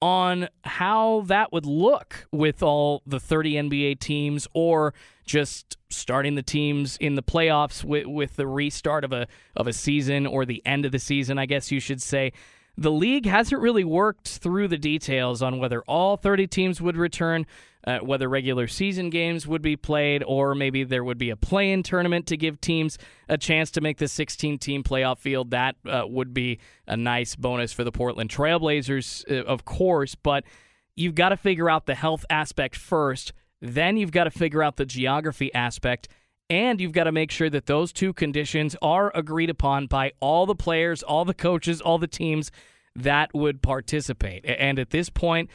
on 0.00 0.48
how 0.62 1.22
that 1.26 1.52
would 1.52 1.66
look 1.66 2.28
with 2.30 2.62
all 2.62 3.02
the 3.06 3.18
30 3.18 3.54
NBA 3.54 3.98
teams 3.98 4.46
or 4.54 4.94
just 5.26 5.76
starting 5.90 6.36
the 6.36 6.42
teams 6.44 6.96
in 6.98 7.16
the 7.16 7.24
playoffs 7.24 7.82
with, 7.82 8.06
with 8.06 8.36
the 8.36 8.46
restart 8.46 9.02
of 9.02 9.12
a 9.12 9.26
of 9.56 9.66
a 9.66 9.72
season 9.72 10.28
or 10.28 10.44
the 10.44 10.62
end 10.64 10.86
of 10.86 10.92
the 10.92 11.00
season, 11.00 11.40
I 11.40 11.46
guess 11.46 11.72
you 11.72 11.80
should 11.80 12.00
say. 12.00 12.32
The 12.76 12.90
league 12.90 13.26
hasn't 13.26 13.60
really 13.60 13.84
worked 13.84 14.28
through 14.28 14.68
the 14.68 14.78
details 14.78 15.42
on 15.42 15.58
whether 15.58 15.82
all 15.82 16.16
30 16.16 16.48
teams 16.48 16.80
would 16.80 16.96
return, 16.96 17.46
uh, 17.86 17.98
whether 17.98 18.28
regular 18.28 18.66
season 18.66 19.10
games 19.10 19.46
would 19.46 19.62
be 19.62 19.76
played, 19.76 20.24
or 20.26 20.54
maybe 20.54 20.82
there 20.82 21.04
would 21.04 21.18
be 21.18 21.30
a 21.30 21.36
play 21.36 21.70
in 21.70 21.84
tournament 21.84 22.26
to 22.26 22.36
give 22.36 22.60
teams 22.60 22.98
a 23.28 23.38
chance 23.38 23.70
to 23.72 23.80
make 23.80 23.98
the 23.98 24.08
16 24.08 24.58
team 24.58 24.82
playoff 24.82 25.18
field. 25.18 25.50
That 25.50 25.76
uh, 25.86 26.02
would 26.06 26.34
be 26.34 26.58
a 26.86 26.96
nice 26.96 27.36
bonus 27.36 27.72
for 27.72 27.84
the 27.84 27.92
Portland 27.92 28.30
Trailblazers, 28.30 29.30
uh, 29.30 29.44
of 29.44 29.64
course, 29.64 30.16
but 30.16 30.44
you've 30.96 31.14
got 31.14 31.28
to 31.28 31.36
figure 31.36 31.70
out 31.70 31.86
the 31.86 31.94
health 31.94 32.24
aspect 32.28 32.74
first. 32.74 33.32
Then 33.60 33.96
you've 33.96 34.12
got 34.12 34.24
to 34.24 34.30
figure 34.30 34.62
out 34.62 34.76
the 34.76 34.86
geography 34.86 35.54
aspect. 35.54 36.08
And 36.50 36.80
you've 36.80 36.92
got 36.92 37.04
to 37.04 37.12
make 37.12 37.30
sure 37.30 37.48
that 37.50 37.66
those 37.66 37.92
two 37.92 38.12
conditions 38.12 38.76
are 38.82 39.10
agreed 39.14 39.50
upon 39.50 39.86
by 39.86 40.12
all 40.20 40.46
the 40.46 40.54
players, 40.54 41.02
all 41.02 41.24
the 41.24 41.34
coaches, 41.34 41.80
all 41.80 41.98
the 41.98 42.06
teams 42.06 42.50
that 42.94 43.32
would 43.34 43.62
participate. 43.62 44.44
And 44.44 44.78
at 44.78 44.90
this 44.90 45.08
point, 45.08 45.50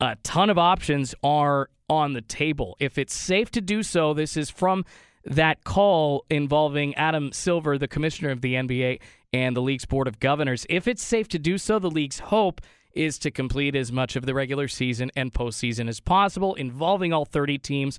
a 0.00 0.16
ton 0.22 0.48
of 0.48 0.58
options 0.58 1.14
are 1.22 1.68
on 1.90 2.12
the 2.12 2.22
table. 2.22 2.76
If 2.78 2.98
it's 2.98 3.14
safe 3.14 3.50
to 3.52 3.60
do 3.60 3.82
so, 3.82 4.14
this 4.14 4.36
is 4.36 4.50
from 4.50 4.84
that 5.24 5.64
call 5.64 6.24
involving 6.30 6.94
Adam 6.94 7.32
Silver, 7.32 7.76
the 7.76 7.88
commissioner 7.88 8.30
of 8.30 8.40
the 8.40 8.54
NBA, 8.54 9.00
and 9.32 9.56
the 9.56 9.60
league's 9.60 9.84
board 9.84 10.06
of 10.06 10.20
governors. 10.20 10.66
If 10.70 10.86
it's 10.88 11.02
safe 11.02 11.28
to 11.28 11.38
do 11.38 11.58
so, 11.58 11.78
the 11.78 11.90
league's 11.90 12.20
hope 12.20 12.60
is 12.92 13.18
to 13.18 13.30
complete 13.30 13.76
as 13.76 13.92
much 13.92 14.16
of 14.16 14.24
the 14.24 14.34
regular 14.34 14.68
season 14.68 15.10
and 15.14 15.32
postseason 15.32 15.88
as 15.88 16.00
possible, 16.00 16.54
involving 16.54 17.12
all 17.12 17.24
30 17.24 17.58
teams. 17.58 17.98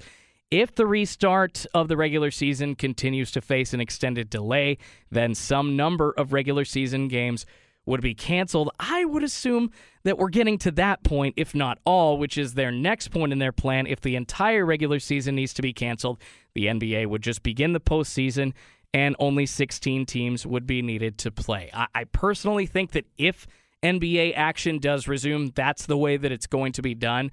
If 0.51 0.74
the 0.74 0.88
restart 0.88 1.68
of 1.75 1.89
the 1.89 1.98
regular 1.98 2.32
season 2.32 2.74
continues 2.74 3.32
to 3.32 3.41
face 3.41 3.74
an 3.74 3.79
extended 3.79 4.29
delay, 4.32 4.79
then 5.12 5.36
some 5.36 5.75
number 5.75 6.12
of 6.18 6.34
regular 6.34 6.65
season 6.65 7.08
games 7.08 7.46
would 7.86 8.01
be 8.01 8.15
canceled. 8.15 8.72
I 8.79 9.06
would 9.06 9.24
assume 9.24 9.72
that 10.03 10.18
we're 10.18 10.29
getting 10.29 10.58
to 10.60 10.72
that 10.72 11.03
point, 11.03 11.36
if 11.38 11.53
not 11.53 11.79
all, 11.86 12.18
which 12.18 12.38
is 12.38 12.53
their 12.53 12.72
next 12.72 13.10
point 13.10 13.32
in 13.32 13.39
their 13.39 13.51
plan. 13.51 13.86
If 13.86 14.01
the 14.01 14.15
entire 14.15 14.65
regular 14.65 15.00
season 15.00 15.36
needs 15.36 15.53
to 15.53 15.62
be 15.62 15.74
canceled, 15.74 16.20
the 16.53 16.65
NBA 16.65 17.08
would 17.08 17.22
just 17.22 17.44
begin 17.44 17.74
the 17.74 17.79
postseason 17.79 18.53
and 18.91 19.15
only 19.20 19.46
16 19.46 20.06
teams 20.08 20.48
would 20.48 20.65
be 20.65 20.82
needed 20.82 21.20
to 21.20 21.32
play. 21.32 21.70
I, 21.74 21.88
I 21.94 22.03
personally 22.06 22.65
think 22.65 22.91
that 22.91 23.06
if 23.18 23.46
NBA 23.84 24.34
action 24.36 24.79
does 24.79 25.08
resume, 25.08 25.51
that's 25.53 25.86
the 25.86 25.98
way 25.98 26.18
that 26.18 26.32
it's 26.32 26.48
going 26.48 26.72
to 26.74 26.82
be 26.82 26.96
done. 26.96 27.32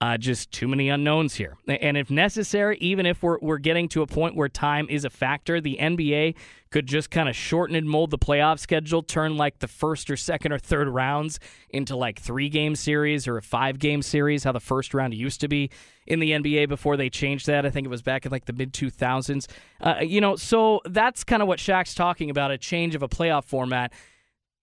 Uh, 0.00 0.16
just 0.16 0.52
too 0.52 0.68
many 0.68 0.88
unknowns 0.88 1.34
here. 1.34 1.56
And 1.66 1.96
if 1.96 2.08
necessary, 2.08 2.78
even 2.80 3.04
if 3.04 3.20
we're, 3.20 3.38
we're 3.40 3.58
getting 3.58 3.88
to 3.88 4.02
a 4.02 4.06
point 4.06 4.36
where 4.36 4.48
time 4.48 4.86
is 4.88 5.04
a 5.04 5.10
factor, 5.10 5.60
the 5.60 5.76
NBA 5.80 6.36
could 6.70 6.86
just 6.86 7.10
kind 7.10 7.28
of 7.28 7.34
shorten 7.34 7.74
and 7.74 7.88
mold 7.88 8.12
the 8.12 8.18
playoff 8.18 8.60
schedule, 8.60 9.02
turn 9.02 9.36
like 9.36 9.58
the 9.58 9.66
first 9.66 10.08
or 10.08 10.16
second 10.16 10.52
or 10.52 10.58
third 10.58 10.86
rounds 10.86 11.40
into 11.70 11.96
like 11.96 12.20
three 12.20 12.48
game 12.48 12.76
series 12.76 13.26
or 13.26 13.38
a 13.38 13.42
five 13.42 13.80
game 13.80 14.00
series, 14.00 14.44
how 14.44 14.52
the 14.52 14.60
first 14.60 14.94
round 14.94 15.14
used 15.14 15.40
to 15.40 15.48
be 15.48 15.68
in 16.06 16.20
the 16.20 16.30
NBA 16.30 16.68
before 16.68 16.96
they 16.96 17.10
changed 17.10 17.48
that. 17.48 17.66
I 17.66 17.70
think 17.70 17.84
it 17.84 17.90
was 17.90 18.02
back 18.02 18.24
in 18.24 18.30
like 18.30 18.44
the 18.44 18.52
mid 18.52 18.72
2000s. 18.72 19.48
Uh, 19.80 19.96
you 20.00 20.20
know, 20.20 20.36
so 20.36 20.80
that's 20.84 21.24
kind 21.24 21.42
of 21.42 21.48
what 21.48 21.58
Shaq's 21.58 21.94
talking 21.94 22.30
about 22.30 22.52
a 22.52 22.58
change 22.58 22.94
of 22.94 23.02
a 23.02 23.08
playoff 23.08 23.46
format 23.46 23.92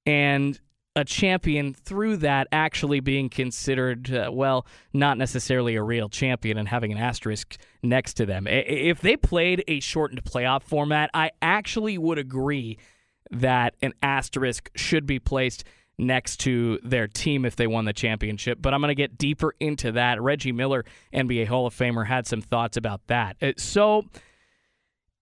and 0.05 0.59
a 0.95 1.03
champion 1.03 1.73
through 1.73 2.17
that 2.17 2.47
actually 2.51 3.01
being 3.01 3.29
considered, 3.29 4.13
uh, 4.13 4.29
well, 4.31 4.65
not 4.93 5.17
necessarily 5.17 5.75
a 5.75 5.83
real 5.83 6.07
champion 6.07 6.57
and 6.57 6.67
having 6.67 6.91
an 6.91 6.97
asterisk 6.97 7.57
next 7.83 8.13
to 8.15 8.25
them. 8.25 8.47
If 8.47 9.01
they 9.01 9.17
played 9.17 9.63
a 9.67 9.79
shortened 9.81 10.23
playoff 10.23 10.63
format, 10.63 11.09
I 11.13 11.31
actually 11.41 11.97
would 11.97 12.17
agree 12.17 12.77
that 13.31 13.75
an 13.81 13.93
asterisk 14.01 14.69
should 14.75 15.05
be 15.05 15.19
placed 15.19 15.65
next 15.97 16.37
to 16.41 16.79
their 16.83 17.07
team 17.07 17.45
if 17.45 17.55
they 17.55 17.67
won 17.67 17.85
the 17.85 17.93
championship. 17.93 18.61
But 18.61 18.73
I'm 18.73 18.81
going 18.81 18.89
to 18.89 18.95
get 18.95 19.17
deeper 19.17 19.53
into 19.59 19.93
that. 19.93 20.21
Reggie 20.21 20.51
Miller, 20.51 20.85
NBA 21.13 21.47
Hall 21.47 21.65
of 21.65 21.75
Famer, 21.75 22.05
had 22.05 22.27
some 22.27 22.41
thoughts 22.41 22.77
about 22.77 23.05
that. 23.07 23.37
Uh, 23.41 23.51
so 23.57 24.03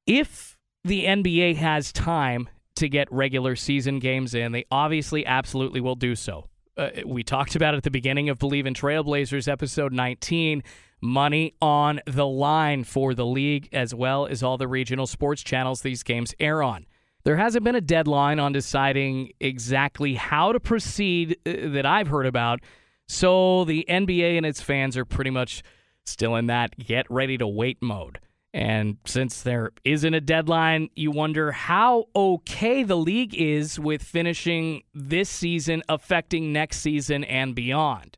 if 0.06 0.58
the 0.84 1.06
NBA 1.06 1.56
has 1.56 1.92
time 1.92 2.50
to 2.76 2.90
get 2.90 3.12
regular 3.12 3.56
season 3.56 4.00
games 4.00 4.34
in. 4.34 4.52
They 4.52 4.66
obviously 4.72 5.26
absolutely 5.26 5.82
will 5.82 5.96
do 5.96 6.16
so. 6.16 6.48
Uh, 6.76 6.90
we 7.06 7.24
talked 7.24 7.56
about 7.56 7.76
at 7.76 7.84
the 7.84 7.92
beginning 7.92 8.30
of 8.30 8.40
Bleav 8.40 8.66
in 8.66 8.74
Trailblazers 8.74 9.48
episode 9.48 9.94
19. 9.94 10.64
Money 11.02 11.54
on 11.62 12.00
the 12.08 12.26
line 12.26 12.84
for 12.84 13.14
the 13.14 13.26
league 13.26 13.70
as 13.74 13.94
well 13.94 14.26
as 14.26 14.42
all 14.42 14.58
the 14.58 14.68
regional 14.68 15.06
sports 15.06 15.44
channels 15.44 15.82
these 15.82 16.02
games 16.02 16.34
air 16.40 16.64
on. 16.64 16.86
There 17.26 17.38
hasn't 17.38 17.64
been 17.64 17.76
a 17.76 17.82
deadline 17.82 18.40
on 18.40 18.54
deciding 18.54 19.32
exactly 19.40 20.16
how 20.16 20.52
to 20.52 20.60
proceed 20.60 21.38
uh, 21.46 21.70
that 21.70 21.86
I've 21.86 22.08
heard 22.08 22.26
about. 22.26 22.62
So 23.08 23.66
the 23.66 23.86
NBA 23.88 24.38
and 24.38 24.46
its 24.46 24.62
fans 24.62 24.98
are 24.98 25.06
pretty 25.06 25.30
much 25.30 25.62
still 26.06 26.36
in 26.36 26.48
that 26.48 26.78
get 26.78 27.06
ready 27.10 27.38
to 27.38 27.48
wait 27.48 27.82
mode. 27.82 28.20
And 28.54 28.98
since 29.06 29.42
there 29.42 29.72
isn't 29.84 30.14
a 30.14 30.22
deadline, 30.22 30.90
you 30.96 31.10
wonder 31.10 31.52
how 31.52 32.06
okay 32.16 32.84
the 32.84 32.96
league 32.96 33.34
is 33.34 33.80
with 33.80 34.04
finishing 34.04 34.84
this 34.94 35.28
season 35.28 35.82
affecting 35.90 36.54
next 36.54 36.80
season 36.80 37.24
and 37.24 37.56
beyond. 37.56 38.18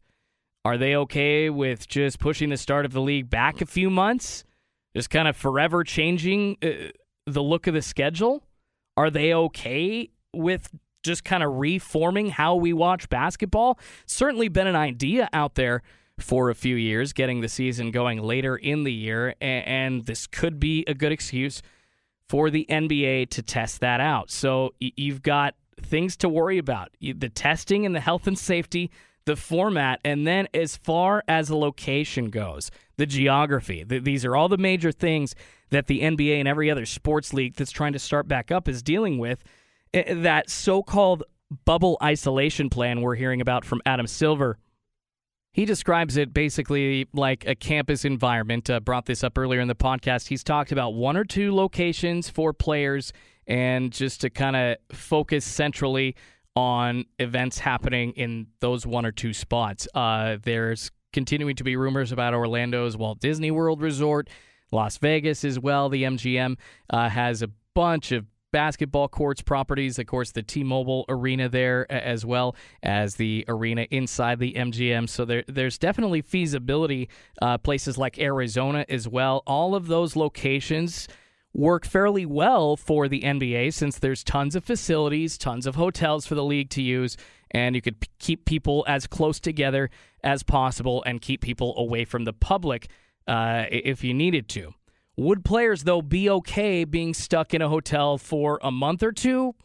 Are 0.66 0.78
they 0.78 0.96
okay 0.96 1.50
with 1.50 1.88
just 1.88 2.20
pushing 2.20 2.50
the 2.50 2.58
start 2.58 2.86
of 2.86 2.92
the 2.92 3.02
league 3.02 3.30
back 3.30 3.62
a 3.62 3.66
few 3.66 3.90
months? 3.90 4.44
Just 4.94 5.10
kind 5.10 5.28
of 5.28 5.38
forever 5.38 5.84
changing 5.84 6.58
uh, 6.62 6.92
the 7.26 7.44
look 7.44 7.68
of 7.68 7.74
the 7.74 7.82
schedule? 7.82 8.44
Are 8.98 9.10
they 9.10 9.34
okay 9.34 10.10
with 10.34 10.70
just 11.04 11.24
kind 11.24 11.44
of 11.44 11.54
reforming 11.56 12.30
how 12.30 12.56
we 12.56 12.74
watch 12.74 13.08
basketball? 13.10 13.80
Certainly 14.06 14.50
been 14.50 14.68
an 14.68 14.76
idea 14.76 15.30
out 15.32 15.56
there 15.56 15.82
for 16.20 16.50
a 16.50 16.56
few 16.56 16.76
years, 16.76 17.14
getting 17.14 17.42
the 17.42 17.50
season 17.50 17.92
going 17.92 18.22
later 18.22 18.56
in 18.56 18.84
the 18.84 18.94
year. 18.94 19.36
And 19.42 20.06
this 20.06 20.28
could 20.28 20.60
be 20.60 20.84
a 20.88 20.94
good 20.94 21.12
excuse 21.12 21.62
for 22.30 22.50
the 22.50 22.66
NBA 22.70 23.30
to 23.32 23.42
test 23.42 23.82
that 23.82 24.00
out. 24.00 24.32
So 24.32 24.74
you've 24.80 25.22
got 25.22 25.56
things 25.82 26.16
to 26.18 26.30
worry 26.30 26.58
about 26.58 26.90
the 27.02 27.30
testing 27.30 27.86
and 27.86 27.94
the 27.94 28.00
health 28.00 28.28
and 28.28 28.38
safety, 28.40 28.92
the 29.26 29.36
format, 29.36 30.00
and 30.06 30.26
then 30.26 30.48
as 30.54 30.78
far 30.78 31.24
as 31.28 31.50
the 31.50 31.58
location 31.58 32.30
goes, 32.30 32.72
the 32.98 33.06
geography. 33.06 33.84
These 33.84 34.26
are 34.26 34.36
all 34.36 34.50
the 34.50 34.58
major 34.58 34.92
things 34.92 35.36
that 35.70 35.88
the 35.88 36.02
NBA 36.02 36.40
and 36.40 36.48
every 36.48 36.72
other 36.72 36.86
sports 36.86 37.34
league 37.34 37.56
that's 37.56 37.72
trying 37.72 37.94
to 37.94 38.00
start 38.00 38.28
back 38.28 38.52
up 38.52 38.68
is 38.68 38.82
dealing 38.82 39.18
with. 39.18 39.44
Eh, 39.94 40.14
that 40.14 40.50
so 40.50 40.82
called 40.82 41.24
bubble 41.66 41.98
isolation 42.02 42.70
plan 42.70 43.02
we're 43.02 43.16
hearing 43.16 43.42
about 43.42 43.66
from 43.66 43.82
Adam 43.86 44.08
Silver 44.08 44.58
he 45.56 45.64
describes 45.64 46.18
it 46.18 46.34
basically 46.34 47.08
like 47.14 47.48
a 47.48 47.56
campus 47.56 48.04
environment. 48.04 48.70
Uh, 48.70 48.82
brought 48.82 49.06
this 49.06 49.24
up 49.24 49.38
earlier 49.38 49.62
in 49.62 49.70
the 49.70 49.76
podcast. 49.76 50.28
He's 50.28 50.44
talked 50.44 50.74
about 50.74 50.96
one 50.96 51.16
or 51.16 51.24
two 51.24 51.56
locations 51.56 52.30
for 52.30 52.52
players 52.52 53.14
and 53.48 53.94
just 53.94 54.20
to 54.20 54.30
kind 54.30 54.58
of 54.58 54.76
focus 54.92 55.46
centrally 55.46 56.18
on 56.58 57.06
events 57.20 57.58
happening 57.58 58.12
in 58.18 58.48
those 58.60 58.86
one 58.86 59.06
or 59.06 59.14
two 59.14 59.32
spots. 59.32 59.88
Uh, 59.96 60.36
there's 60.44 60.92
continuing 61.14 61.56
to 61.56 61.64
be 61.64 61.78
rumors 61.78 62.12
about 62.12 62.34
Orlando's 62.34 62.98
Walt 62.98 63.22
Disney 63.22 63.50
World 63.50 63.82
Resort, 63.82 64.30
Las 64.74 64.98
Vegas 64.98 65.46
as 65.46 65.58
well. 65.58 65.88
The 65.88 66.04
MGM 66.04 66.58
uh, 66.90 67.08
has 67.08 67.42
a 67.42 67.50
bunch 67.74 68.12
of 68.12 68.26
basketball 68.56 69.10
courts 69.10 69.42
properties, 69.42 70.00
of 70.00 70.06
course, 70.06 70.32
the 70.32 70.42
T 70.42 70.64
Mobile 70.64 71.04
Arena 71.10 71.50
there, 71.50 71.92
as 71.92 72.26
well 72.26 72.56
as 72.82 73.16
the 73.16 73.44
arena 73.50 73.86
inside 73.92 74.40
the 74.40 74.54
MGM. 74.54 75.10
So 75.10 75.26
there, 75.26 75.44
there's 75.46 75.78
definitely 75.78 76.22
feasibility. 76.22 77.10
Uh, 77.42 77.58
places 77.58 77.98
like 77.98 78.18
Arizona 78.18 78.86
as 78.88 79.10
well. 79.10 79.44
All 79.46 79.76
of 79.76 79.88
those 79.88 80.16
locations 80.16 81.10
work 81.54 81.86
fairly 81.86 82.26
well 82.26 82.78
for 82.78 83.10
the 83.10 83.24
NBA 83.24 83.74
since 83.74 84.00
there's 84.00 84.24
tons 84.24 84.56
of 84.56 84.64
facilities, 84.64 85.38
tons 85.38 85.68
of 85.68 85.76
hotels 85.76 86.26
for 86.26 86.36
the 86.36 86.44
league 86.44 86.70
to 86.70 86.82
use, 86.82 87.18
and 87.52 87.76
you 87.76 87.82
could 87.82 88.00
p- 88.00 88.08
keep 88.20 88.46
people 88.46 88.86
as 88.88 89.06
close 89.06 89.42
together 89.42 89.90
as 90.24 90.44
possible 90.44 91.04
and 91.06 91.22
keep 91.22 91.42
people 91.42 91.74
away 91.78 92.06
from 92.06 92.24
the 92.24 92.32
public 92.32 92.88
uh, 93.28 93.66
if 93.70 94.02
you 94.02 94.14
needed 94.14 94.48
to. 94.48 94.74
Would 95.18 95.46
players, 95.46 95.84
though, 95.84 96.02
be 96.02 96.30
okay 96.30 96.84
being 96.84 97.14
stuck 97.14 97.54
in 97.54 97.62
a 97.62 97.70
hotel 97.70 98.18
for 98.18 98.60
a 98.62 98.72
month 98.72 99.02
or 99.02 99.12
two? 99.12 99.56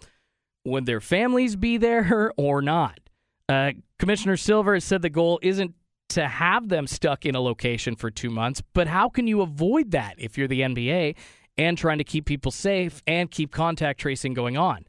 Would 0.64 0.86
their 0.86 1.00
families 1.00 1.56
be 1.56 1.76
there 1.76 2.32
or 2.36 2.62
not? 2.62 3.00
Uh, 3.48 3.72
Commissioner 3.98 4.36
Silver 4.36 4.74
has 4.74 4.84
said 4.84 5.02
the 5.02 5.10
goal 5.10 5.40
isn't 5.42 5.74
to 6.10 6.26
have 6.26 6.68
them 6.68 6.86
stuck 6.86 7.24
in 7.24 7.34
a 7.34 7.40
location 7.40 7.96
for 7.96 8.10
two 8.10 8.30
months, 8.30 8.62
but 8.74 8.86
how 8.86 9.08
can 9.08 9.26
you 9.26 9.40
avoid 9.40 9.92
that 9.92 10.14
if 10.18 10.36
you're 10.36 10.48
the 10.48 10.60
NBA 10.60 11.16
and 11.56 11.76
trying 11.78 11.98
to 11.98 12.04
keep 12.04 12.26
people 12.26 12.50
safe 12.50 13.02
and 13.06 13.30
keep 13.30 13.50
contact 13.52 14.00
tracing 14.00 14.34
going 14.34 14.56
on? 14.56 14.84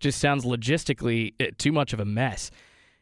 Just 0.00 0.20
sounds 0.20 0.44
logistically 0.44 1.34
uh, 1.40 1.50
too 1.58 1.72
much 1.72 1.92
of 1.92 2.00
a 2.00 2.04
mess. 2.04 2.50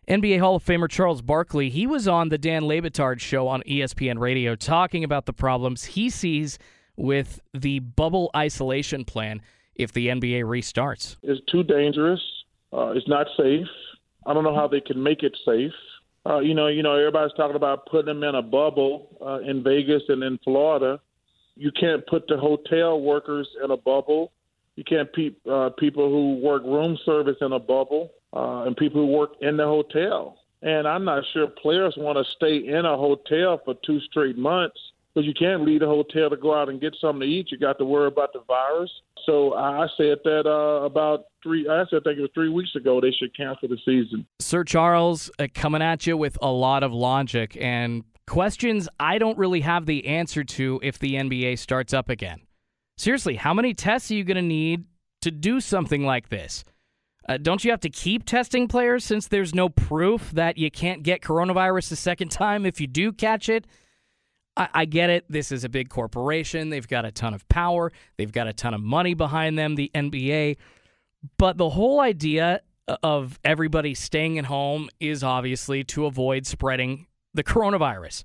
NBA 0.08 0.38
Hall 0.38 0.56
of 0.56 0.64
Famer 0.64 0.88
Charles 0.88 1.20
Barkley, 1.20 1.68
he 1.68 1.86
was 1.86 2.06
on 2.06 2.28
the 2.28 2.38
Dan 2.38 2.66
Le 2.66 2.80
Batard 2.80 3.20
show 3.20 3.48
on 3.48 3.62
ESPN 3.62 4.18
Radio 4.18 4.54
talking 4.54 5.02
about 5.02 5.26
the 5.26 5.32
problems 5.32 5.84
he 5.84 6.08
sees 6.08 6.58
with 6.96 7.40
the 7.52 7.78
bubble 7.80 8.30
isolation 8.34 9.04
plan 9.04 9.42
if 9.74 9.92
the 9.92 10.08
NBA 10.08 10.42
restarts? 10.44 11.16
It's 11.22 11.40
too 11.50 11.62
dangerous. 11.62 12.20
Uh, 12.72 12.92
it's 12.96 13.08
not 13.08 13.26
safe. 13.36 13.66
I 14.26 14.34
don't 14.34 14.44
know 14.44 14.54
how 14.54 14.66
they 14.68 14.80
can 14.80 15.02
make 15.02 15.22
it 15.22 15.36
safe. 15.44 15.72
Uh, 16.24 16.40
you 16.40 16.54
know, 16.54 16.66
you 16.66 16.82
know, 16.82 16.94
everybody's 16.94 17.36
talking 17.36 17.54
about 17.54 17.86
putting 17.86 18.06
them 18.06 18.24
in 18.24 18.34
a 18.34 18.42
bubble 18.42 19.16
uh, 19.24 19.38
in 19.48 19.62
Vegas 19.62 20.02
and 20.08 20.22
in 20.24 20.38
Florida. 20.42 21.00
You 21.54 21.70
can't 21.70 22.04
put 22.06 22.26
the 22.26 22.36
hotel 22.36 23.00
workers 23.00 23.48
in 23.62 23.70
a 23.70 23.76
bubble. 23.76 24.32
You 24.74 24.84
can't 24.84 25.08
keep 25.14 25.40
uh, 25.46 25.70
people 25.78 26.10
who 26.10 26.44
work 26.44 26.64
room 26.64 26.98
service 27.06 27.36
in 27.40 27.52
a 27.52 27.58
bubble 27.60 28.10
uh, 28.32 28.64
and 28.64 28.76
people 28.76 29.06
who 29.06 29.12
work 29.12 29.30
in 29.40 29.56
the 29.56 29.64
hotel. 29.64 30.38
And 30.62 30.88
I'm 30.88 31.04
not 31.04 31.22
sure 31.32 31.46
players 31.46 31.94
want 31.96 32.18
to 32.18 32.24
stay 32.36 32.56
in 32.56 32.84
a 32.84 32.96
hotel 32.96 33.60
for 33.64 33.74
two 33.86 34.00
straight 34.00 34.36
months 34.36 34.78
because 35.16 35.26
you 35.26 35.32
can't 35.32 35.64
leave 35.64 35.80
the 35.80 35.86
hotel 35.86 36.28
to 36.28 36.36
go 36.36 36.54
out 36.54 36.68
and 36.68 36.78
get 36.78 36.94
something 37.00 37.20
to 37.20 37.26
eat. 37.26 37.50
You 37.50 37.56
got 37.56 37.78
to 37.78 37.86
worry 37.86 38.08
about 38.08 38.34
the 38.34 38.40
virus. 38.46 38.90
So 39.24 39.54
I 39.54 39.86
said 39.96 40.18
that 40.24 40.46
uh, 40.46 40.84
about 40.84 41.24
three. 41.42 41.66
I 41.66 41.84
said 41.88 42.00
I 42.00 42.10
think 42.10 42.18
it 42.18 42.20
was 42.20 42.30
three 42.34 42.50
weeks 42.50 42.74
ago. 42.76 43.00
They 43.00 43.12
should 43.12 43.34
cancel 43.34 43.68
the 43.68 43.78
season. 43.84 44.26
Sir 44.40 44.62
Charles 44.62 45.30
uh, 45.38 45.46
coming 45.54 45.80
at 45.80 46.06
you 46.06 46.18
with 46.18 46.36
a 46.42 46.50
lot 46.50 46.82
of 46.82 46.92
logic 46.92 47.56
and 47.58 48.04
questions 48.26 48.88
I 49.00 49.16
don't 49.18 49.38
really 49.38 49.62
have 49.62 49.86
the 49.86 50.06
answer 50.06 50.44
to 50.44 50.80
if 50.82 50.98
the 50.98 51.14
NBA 51.14 51.58
starts 51.58 51.94
up 51.94 52.10
again. 52.10 52.40
Seriously, 52.98 53.36
how 53.36 53.54
many 53.54 53.72
tests 53.72 54.10
are 54.10 54.14
you 54.14 54.24
going 54.24 54.36
to 54.36 54.42
need 54.42 54.84
to 55.22 55.30
do 55.30 55.60
something 55.60 56.04
like 56.04 56.28
this? 56.28 56.62
Uh, 57.28 57.38
don't 57.38 57.64
you 57.64 57.70
have 57.70 57.80
to 57.80 57.90
keep 57.90 58.24
testing 58.24 58.68
players 58.68 59.04
since 59.04 59.28
there's 59.28 59.54
no 59.54 59.68
proof 59.68 60.30
that 60.32 60.58
you 60.58 60.70
can't 60.70 61.02
get 61.02 61.22
coronavirus 61.22 61.92
a 61.92 61.96
second 61.96 62.30
time 62.30 62.66
if 62.66 62.80
you 62.80 62.86
do 62.86 63.12
catch 63.12 63.48
it? 63.48 63.66
I, 64.56 64.68
I 64.72 64.84
get 64.84 65.10
it. 65.10 65.24
This 65.28 65.52
is 65.52 65.64
a 65.64 65.68
big 65.68 65.88
corporation. 65.88 66.70
They've 66.70 66.86
got 66.86 67.04
a 67.04 67.10
ton 67.10 67.34
of 67.34 67.48
power. 67.48 67.92
They've 68.16 68.32
got 68.32 68.46
a 68.48 68.52
ton 68.52 68.74
of 68.74 68.80
money 68.80 69.14
behind 69.14 69.58
them, 69.58 69.74
the 69.74 69.90
NBA. 69.94 70.56
But 71.38 71.58
the 71.58 71.70
whole 71.70 72.00
idea 72.00 72.62
uh, 72.88 72.96
of 73.02 73.38
everybody 73.44 73.94
staying 73.94 74.38
at 74.38 74.46
home 74.46 74.88
is 75.00 75.22
obviously 75.22 75.84
to 75.84 76.06
avoid 76.06 76.46
spreading 76.46 77.06
the 77.34 77.44
coronavirus. 77.44 78.24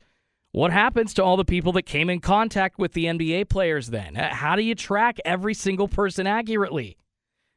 What 0.53 0.71
happens 0.71 1.13
to 1.13 1.23
all 1.23 1.37
the 1.37 1.45
people 1.45 1.71
that 1.73 1.83
came 1.83 2.09
in 2.09 2.19
contact 2.19 2.77
with 2.77 2.93
the 2.93 3.05
NBA 3.05 3.49
players 3.49 3.87
then? 3.87 4.15
How 4.15 4.55
do 4.55 4.61
you 4.61 4.75
track 4.75 5.17
every 5.23 5.53
single 5.53 5.87
person 5.87 6.27
accurately? 6.27 6.97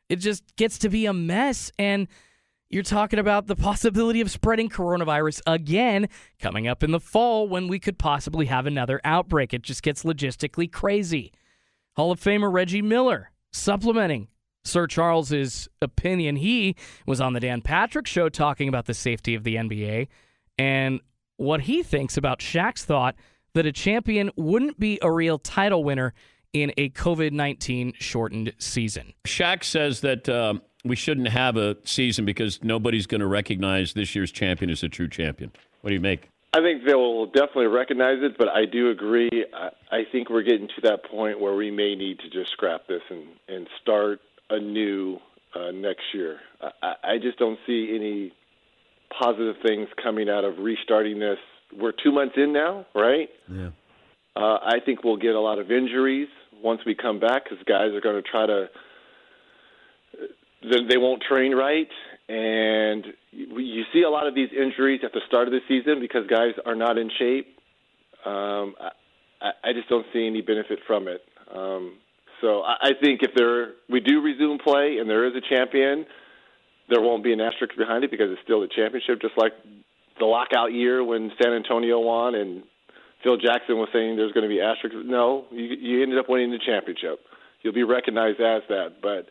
It 0.08 0.16
just 0.16 0.44
gets 0.56 0.78
to 0.78 0.88
be 0.88 1.06
a 1.06 1.12
mess. 1.12 1.72
And 1.76 2.06
you're 2.70 2.82
talking 2.82 3.18
about 3.18 3.46
the 3.46 3.56
possibility 3.56 4.20
of 4.20 4.30
spreading 4.30 4.68
coronavirus 4.68 5.40
again 5.46 6.08
coming 6.40 6.66
up 6.66 6.82
in 6.82 6.90
the 6.90 7.00
fall 7.00 7.48
when 7.48 7.68
we 7.68 7.78
could 7.78 7.98
possibly 7.98 8.46
have 8.46 8.66
another 8.66 9.00
outbreak. 9.04 9.54
It 9.54 9.62
just 9.62 9.82
gets 9.82 10.02
logistically 10.02 10.70
crazy. 10.70 11.32
Hall 11.96 12.10
of 12.10 12.20
Famer 12.20 12.52
Reggie 12.52 12.82
Miller 12.82 13.30
supplementing 13.52 14.28
Sir 14.64 14.86
Charles's 14.86 15.68
opinion. 15.80 16.36
He 16.36 16.74
was 17.06 17.20
on 17.20 17.34
the 17.34 17.40
Dan 17.40 17.60
Patrick 17.60 18.06
show 18.06 18.28
talking 18.28 18.68
about 18.68 18.86
the 18.86 18.94
safety 18.94 19.34
of 19.34 19.44
the 19.44 19.56
NBA 19.56 20.08
and 20.58 21.00
what 21.36 21.62
he 21.62 21.82
thinks 21.82 22.16
about 22.16 22.40
Shaq's 22.40 22.84
thought 22.84 23.14
that 23.52 23.66
a 23.66 23.72
champion 23.72 24.30
wouldn't 24.36 24.80
be 24.80 24.98
a 25.02 25.10
real 25.10 25.38
title 25.38 25.84
winner 25.84 26.14
in 26.52 26.72
a 26.76 26.90
COVID 26.90 27.32
19 27.32 27.94
shortened 27.98 28.52
season. 28.58 29.12
Shaq 29.26 29.64
says 29.64 30.00
that 30.00 30.28
uh, 30.28 30.54
we 30.84 30.96
shouldn't 30.96 31.28
have 31.28 31.56
a 31.56 31.76
season 31.84 32.24
because 32.24 32.62
nobody's 32.62 33.06
going 33.06 33.20
to 33.20 33.26
recognize 33.26 33.94
this 33.94 34.14
year's 34.14 34.30
champion 34.30 34.70
as 34.70 34.82
a 34.82 34.88
true 34.88 35.08
champion. 35.08 35.50
What 35.80 35.90
do 35.90 35.94
you 35.94 36.00
make? 36.00 36.28
I 36.52 36.60
think 36.60 36.84
they'll 36.86 37.26
definitely 37.26 37.66
recognize 37.66 38.18
it, 38.22 38.38
but 38.38 38.48
I 38.48 38.64
do 38.64 38.90
agree. 38.90 39.28
I, 39.52 39.70
I 39.90 40.02
think 40.12 40.30
we're 40.30 40.42
getting 40.42 40.68
to 40.68 40.80
that 40.84 41.04
point 41.10 41.40
where 41.40 41.54
we 41.54 41.70
may 41.70 41.96
need 41.96 42.20
to 42.20 42.30
just 42.30 42.52
scrap 42.52 42.86
this 42.86 43.02
and, 43.10 43.26
and 43.48 43.66
start 43.82 44.20
anew 44.50 45.18
uh, 45.54 45.72
next 45.72 46.02
year. 46.12 46.38
I, 46.80 46.94
I 47.02 47.18
just 47.20 47.38
don't 47.38 47.58
see 47.66 47.96
any 47.96 48.32
positive 49.18 49.56
things 49.66 49.88
coming 50.00 50.28
out 50.28 50.44
of 50.44 50.58
restarting 50.58 51.18
this. 51.18 51.38
We're 51.76 51.92
two 51.92 52.12
months 52.12 52.34
in 52.36 52.52
now, 52.52 52.86
right? 52.94 53.28
Yeah. 53.50 53.70
Uh, 54.36 54.58
I 54.62 54.78
think 54.84 55.02
we'll 55.02 55.16
get 55.16 55.34
a 55.34 55.40
lot 55.40 55.58
of 55.58 55.72
injuries 55.72 56.28
once 56.62 56.80
we 56.86 56.94
come 56.94 57.20
back 57.20 57.44
because 57.44 57.58
guys 57.64 57.92
are 57.94 58.00
going 58.00 58.22
to 58.22 58.22
try 58.22 58.46
to. 58.46 58.68
They 60.88 60.96
won't 60.96 61.22
train 61.22 61.54
right, 61.54 61.88
and 62.28 63.04
you 63.30 63.84
see 63.92 64.02
a 64.02 64.10
lot 64.10 64.26
of 64.26 64.34
these 64.34 64.48
injuries 64.56 65.00
at 65.04 65.12
the 65.12 65.20
start 65.26 65.46
of 65.46 65.52
the 65.52 65.60
season 65.68 66.00
because 66.00 66.26
guys 66.26 66.52
are 66.64 66.74
not 66.74 66.96
in 66.96 67.10
shape. 67.18 67.48
Um, 68.24 68.74
I, 69.40 69.50
I 69.62 69.72
just 69.74 69.88
don't 69.88 70.06
see 70.12 70.26
any 70.26 70.40
benefit 70.40 70.78
from 70.86 71.08
it. 71.08 71.22
Um, 71.54 71.98
so 72.40 72.62
I, 72.62 72.76
I 72.80 72.90
think 73.00 73.20
if 73.22 73.32
there 73.36 73.72
we 73.90 74.00
do 74.00 74.22
resume 74.22 74.58
play 74.58 74.98
and 74.98 75.08
there 75.08 75.26
is 75.26 75.34
a 75.36 75.54
champion, 75.54 76.06
there 76.88 77.00
won't 77.00 77.22
be 77.24 77.32
an 77.32 77.40
asterisk 77.40 77.76
behind 77.76 78.04
it 78.04 78.10
because 78.10 78.30
it's 78.30 78.40
still 78.42 78.62
a 78.62 78.68
championship, 78.68 79.20
just 79.20 79.36
like 79.36 79.52
the 80.18 80.24
lockout 80.24 80.72
year 80.72 81.04
when 81.04 81.30
San 81.42 81.52
Antonio 81.52 81.98
won 82.00 82.34
and 82.34 82.62
Phil 83.22 83.36
Jackson 83.36 83.76
was 83.76 83.88
saying 83.92 84.16
there's 84.16 84.32
going 84.32 84.48
to 84.48 84.54
be 84.54 84.60
asterisks. 84.60 84.98
No, 85.04 85.46
you, 85.50 85.64
you 85.64 86.02
ended 86.02 86.18
up 86.18 86.28
winning 86.28 86.50
the 86.50 86.58
championship. 86.64 87.20
You'll 87.62 87.72
be 87.72 87.82
recognized 87.82 88.40
as 88.40 88.62
that. 88.68 89.00
But 89.00 89.28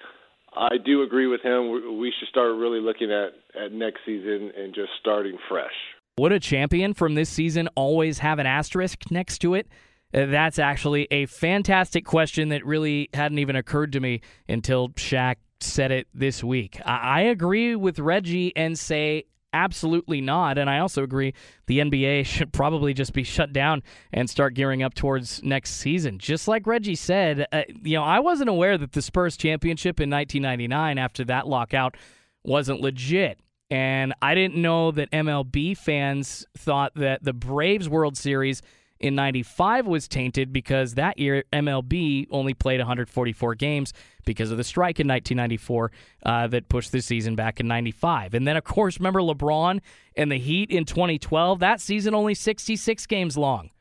I 0.56 0.78
do 0.84 1.04
agree 1.04 1.28
with 1.28 1.42
him. 1.42 2.00
We 2.00 2.14
should 2.18 2.30
start 2.30 2.56
really 2.56 2.80
looking 2.80 3.12
at, 3.12 3.34
at 3.60 3.72
next 3.72 4.00
season 4.06 4.52
and 4.58 4.74
just 4.74 4.90
starting 5.00 5.38
fresh. 5.50 5.74
Would 6.18 6.32
a 6.32 6.40
champion 6.40 6.94
from 6.94 7.16
this 7.16 7.30
season 7.30 7.70
always 7.76 8.20
have 8.20 8.40
an 8.40 8.46
asterisk 8.46 9.10
next 9.10 9.40
to 9.40 9.56
it? 9.56 9.68
Uh, 10.14 10.28
that's 10.28 10.60
actually 10.60 11.08
a 11.10 11.26
fantastic 11.26 12.06
question 12.06 12.50
that 12.50 12.66
really 12.66 13.10
hadn't 13.14 13.40
even 13.40 13.56
occurred 13.56 13.94
to 13.94 14.00
me 14.00 14.22
until 14.48 14.90
Shaq 14.90 15.38
said 15.60 15.92
it 15.92 16.08
this 16.14 16.44
week. 16.44 16.80
I 16.86 17.22
agree 17.22 17.76
with 17.76 17.98
Reggie 17.98 18.56
and 18.56 18.78
say 18.78 19.26
Absolutely 19.54 20.20
not. 20.20 20.58
And 20.58 20.70
I 20.70 20.80
also 20.80 21.04
agree 21.04 21.34
the 21.68 21.80
NBA 21.80 22.26
should 22.26 22.52
probably 22.52 22.94
just 22.94 23.14
be 23.14 23.24
shut 23.24 23.54
down 23.54 23.84
and 24.12 24.30
start 24.30 24.56
gearing 24.56 24.84
up 24.84 24.96
towards 24.96 25.42
next 25.44 25.76
season. 25.76 26.18
Just 26.18 26.48
like 26.48 26.66
Reggie 26.68 26.96
said, 26.96 27.46
uh, 27.52 27.62
you 27.84 27.96
know, 27.96 28.04
I 28.04 28.20
wasn't 28.20 28.50
aware 28.50 28.78
that 28.78 28.94
the 28.94 29.02
Spurs 29.02 29.38
championship 29.38 30.00
in 30.00 30.10
1999 30.10 30.98
after 30.98 31.24
that 31.26 31.48
lockout 31.48 31.96
wasn't 32.44 32.82
legit. 32.82 33.40
And 33.70 34.14
I 34.22 34.36
didn't 34.36 34.62
know 34.62 34.92
that 34.92 35.10
MLB 35.12 35.78
fans 35.78 36.46
thought 36.58 36.94
that 36.96 37.24
the 37.24 37.34
Braves 37.34 37.88
World 37.88 38.18
Series 38.18 38.62
in 39.04 39.16
95 39.16 39.86
was 39.86 40.08
tainted 40.08 40.54
because 40.54 40.96
that 40.96 41.20
year 41.20 41.44
MLB 41.52 42.26
only 42.32 42.54
played 42.54 42.80
144 42.80 43.54
games 43.56 43.94
because 44.26 44.50
of 44.50 44.58
the 44.58 44.64
strike 44.64 44.98
in 45.00 45.08
1994 45.08 45.92
uh, 46.26 46.48
that 46.48 46.70
pushed 46.70 46.94
the 46.94 47.02
season 47.02 47.36
back 47.36 47.60
in 47.60 47.68
95. 47.68 48.34
And 48.34 48.48
then, 48.48 48.56
of 48.56 48.64
course, 48.64 48.98
remember 48.98 49.20
LeBron 49.20 49.82
and 50.16 50.32
the 50.32 50.40
Heat 50.40 50.72
in 50.72 50.86
2012? 50.86 51.60
That 51.60 51.82
season 51.82 52.16
only 52.16 52.34
66 52.34 53.06
games 53.08 53.38
long. 53.38 53.72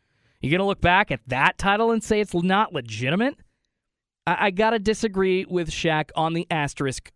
You 0.41 0.50
going 0.50 0.59
to 0.59 0.64
look 0.64 0.81
back 0.81 1.12
at 1.12 1.21
that 1.29 1.57
title 1.57 1.93
and 1.93 2.02
say 2.02 2.21
it's 2.21 2.35
not 2.35 2.73
legitimate? 2.73 3.37
I, 4.26 4.47
I 4.47 4.50
got 4.50 4.71
to 4.71 4.81
disagree 4.81 5.47
with 5.49 5.71
Shaq 5.71 6.11
on 6.17 6.33
the 6.33 6.49
asterisk 6.50 7.12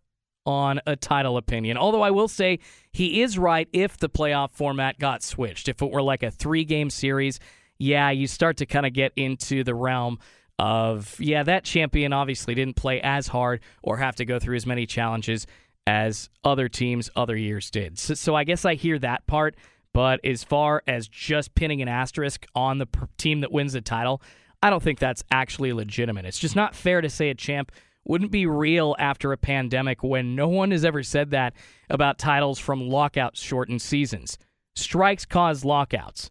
on 0.46 0.80
a 0.86 0.94
title 0.94 1.36
opinion. 1.36 1.76
Although 1.76 2.02
I 2.02 2.12
will 2.12 2.28
say 2.28 2.60
he 2.92 3.20
is 3.22 3.36
right 3.36 3.68
if 3.72 3.98
the 3.98 4.08
playoff 4.08 4.52
format 4.52 5.00
got 5.00 5.24
switched. 5.24 5.68
If 5.68 5.82
it 5.82 5.90
were 5.90 6.02
like 6.02 6.22
a 6.22 6.30
three 6.30 6.64
game 6.64 6.88
series, 6.88 7.40
yeah, 7.78 8.10
you 8.10 8.26
start 8.26 8.58
to 8.58 8.66
kind 8.66 8.86
of 8.86 8.92
get 8.92 9.12
into 9.16 9.64
the 9.64 9.74
realm 9.74 10.18
of, 10.58 11.14
yeah, 11.20 11.42
that 11.42 11.64
champion 11.64 12.12
obviously 12.12 12.54
didn't 12.54 12.76
play 12.76 13.00
as 13.02 13.26
hard 13.28 13.60
or 13.82 13.98
have 13.98 14.16
to 14.16 14.24
go 14.24 14.38
through 14.38 14.56
as 14.56 14.66
many 14.66 14.86
challenges 14.86 15.46
as 15.86 16.28
other 16.44 16.68
teams 16.68 17.10
other 17.14 17.36
years 17.36 17.70
did. 17.70 17.98
So, 17.98 18.14
so 18.14 18.34
I 18.34 18.44
guess 18.44 18.64
I 18.64 18.74
hear 18.74 18.98
that 18.98 19.26
part. 19.26 19.56
But 19.92 20.20
as 20.24 20.44
far 20.44 20.82
as 20.86 21.08
just 21.08 21.54
pinning 21.54 21.80
an 21.80 21.88
asterisk 21.88 22.46
on 22.54 22.76
the 22.78 22.86
team 23.16 23.40
that 23.40 23.50
wins 23.50 23.72
the 23.72 23.80
title, 23.80 24.20
I 24.62 24.68
don't 24.68 24.82
think 24.82 24.98
that's 24.98 25.24
actually 25.30 25.72
legitimate. 25.72 26.26
It's 26.26 26.38
just 26.38 26.56
not 26.56 26.74
fair 26.74 27.00
to 27.00 27.08
say 27.08 27.30
a 27.30 27.34
champ 27.34 27.72
wouldn't 28.04 28.30
be 28.30 28.46
real 28.46 28.94
after 28.98 29.32
a 29.32 29.36
pandemic 29.36 30.02
when 30.02 30.34
no 30.34 30.48
one 30.48 30.70
has 30.70 30.84
ever 30.84 31.02
said 31.02 31.30
that 31.30 31.54
about 31.88 32.18
titles 32.18 32.58
from 32.58 32.88
lockout 32.88 33.36
shortened 33.36 33.82
seasons. 33.82 34.38
Strikes 34.74 35.24
cause 35.24 35.64
lockouts. 35.64 36.30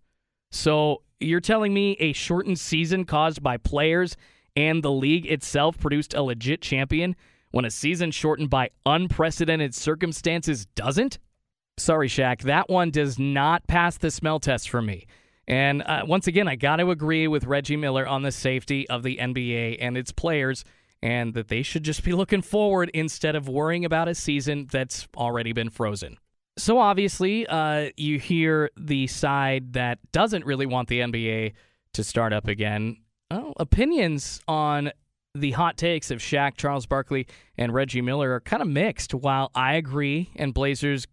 So 0.51 1.01
you're 1.19 1.39
telling 1.39 1.73
me 1.73 1.93
a 1.99 2.13
shortened 2.13 2.59
season 2.59 3.05
caused 3.05 3.41
by 3.41 3.57
players 3.57 4.17
and 4.55 4.83
the 4.83 4.91
league 4.91 5.25
itself 5.25 5.77
produced 5.77 6.13
a 6.13 6.21
legit 6.21 6.61
champion 6.61 7.15
when 7.51 7.65
a 7.65 7.71
season 7.71 8.11
shortened 8.11 8.49
by 8.49 8.69
unprecedented 8.85 9.73
circumstances 9.73 10.65
doesn't? 10.75 11.19
Sorry, 11.77 12.07
Shaq, 12.07 12.41
that 12.43 12.69
one 12.69 12.91
does 12.91 13.19
not 13.19 13.67
pass 13.67 13.97
the 13.97 14.11
smell 14.11 14.39
test 14.39 14.69
for 14.69 14.81
me. 14.81 15.07
And 15.47 15.83
uh, 15.83 16.03
once 16.07 16.27
again, 16.27 16.47
I 16.47 16.55
got 16.55 16.77
to 16.77 16.89
agree 16.89 17.27
with 17.27 17.45
Reggie 17.45 17.77
Miller 17.77 18.07
on 18.07 18.23
the 18.23 18.31
safety 18.31 18.87
of 18.89 19.03
the 19.03 19.17
NBA 19.17 19.77
and 19.79 19.97
its 19.97 20.11
players, 20.11 20.63
and 21.03 21.33
that 21.33 21.49
they 21.49 21.61
should 21.61 21.83
just 21.83 22.03
be 22.03 22.13
looking 22.13 22.41
forward 22.41 22.89
instead 22.93 23.35
of 23.35 23.47
worrying 23.47 23.85
about 23.85 24.07
a 24.07 24.15
season 24.15 24.67
that's 24.71 25.07
already 25.15 25.53
been 25.53 25.69
frozen. 25.69 26.17
So 26.57 26.79
obviously, 26.79 27.45
uh, 27.47 27.89
you 27.97 28.17
hear 28.17 28.69
the 28.77 29.07
side 29.07 29.73
that 29.73 29.99
doesn't 30.11 30.45
really 30.45 30.65
want 30.65 30.87
the 30.87 30.99
NBA 30.99 31.53
to 31.93 32.03
start 32.03 32.31
up 32.31 32.47
again. 32.47 32.97
Well, 33.29 33.53
opinions 33.57 34.41
on 34.47 34.91
the 35.33 35.51
hot 35.51 35.75
takes 35.75 36.11
of 36.11 36.19
Shaq, 36.19 36.55
Charles 36.55 36.85
Barkley, 36.85 37.27
and 37.57 37.73
Reggie 37.73 38.01
Miller 38.01 38.31
are 38.33 38.39
kind 38.39 38.61
of 38.61 38.69
mixed. 38.69 39.13
While 39.13 39.51
I 39.53 39.73
agree, 39.73 40.31
and 40.37 40.53
Blazers 40.53 41.07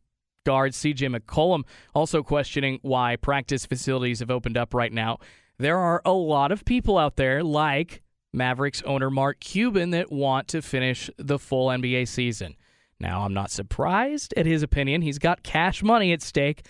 guard 0.45 0.73
CJ 0.73 1.17
McCollum 1.17 1.65
also 1.95 2.23
questioning 2.23 2.79
why 2.83 3.17
practice 3.17 3.67
facilities 3.67 4.21
have 4.21 4.31
opened 4.31 4.57
up 4.57 4.75
right 4.75 4.93
now, 4.93 5.19
there 5.59 5.79
are 5.79 6.03
a 6.05 6.13
lot 6.13 6.53
of 6.53 6.65
people 6.65 6.99
out 6.99 7.17
there 7.17 7.43
like 7.43 8.03
Mavericks 8.33 8.83
owner 8.83 9.11
Mark 9.11 9.41
Cuban 9.41 9.91
that 9.91 10.13
want 10.13 10.49
to 10.49 10.63
finish 10.63 11.11
the 11.19 11.39
full 11.39 11.69
NBA 11.69 12.07
season. 12.09 12.55
Now, 13.03 13.25
I'm 13.25 13.35
not 13.35 13.51
surprised 13.51 14.33
at 14.37 14.47
his 14.47 14.63
opinion. 14.63 15.03
He's 15.03 15.19
got 15.19 15.43
cash 15.43 15.83
money 15.83 16.13
at 16.13 16.23
stake. 16.23 16.65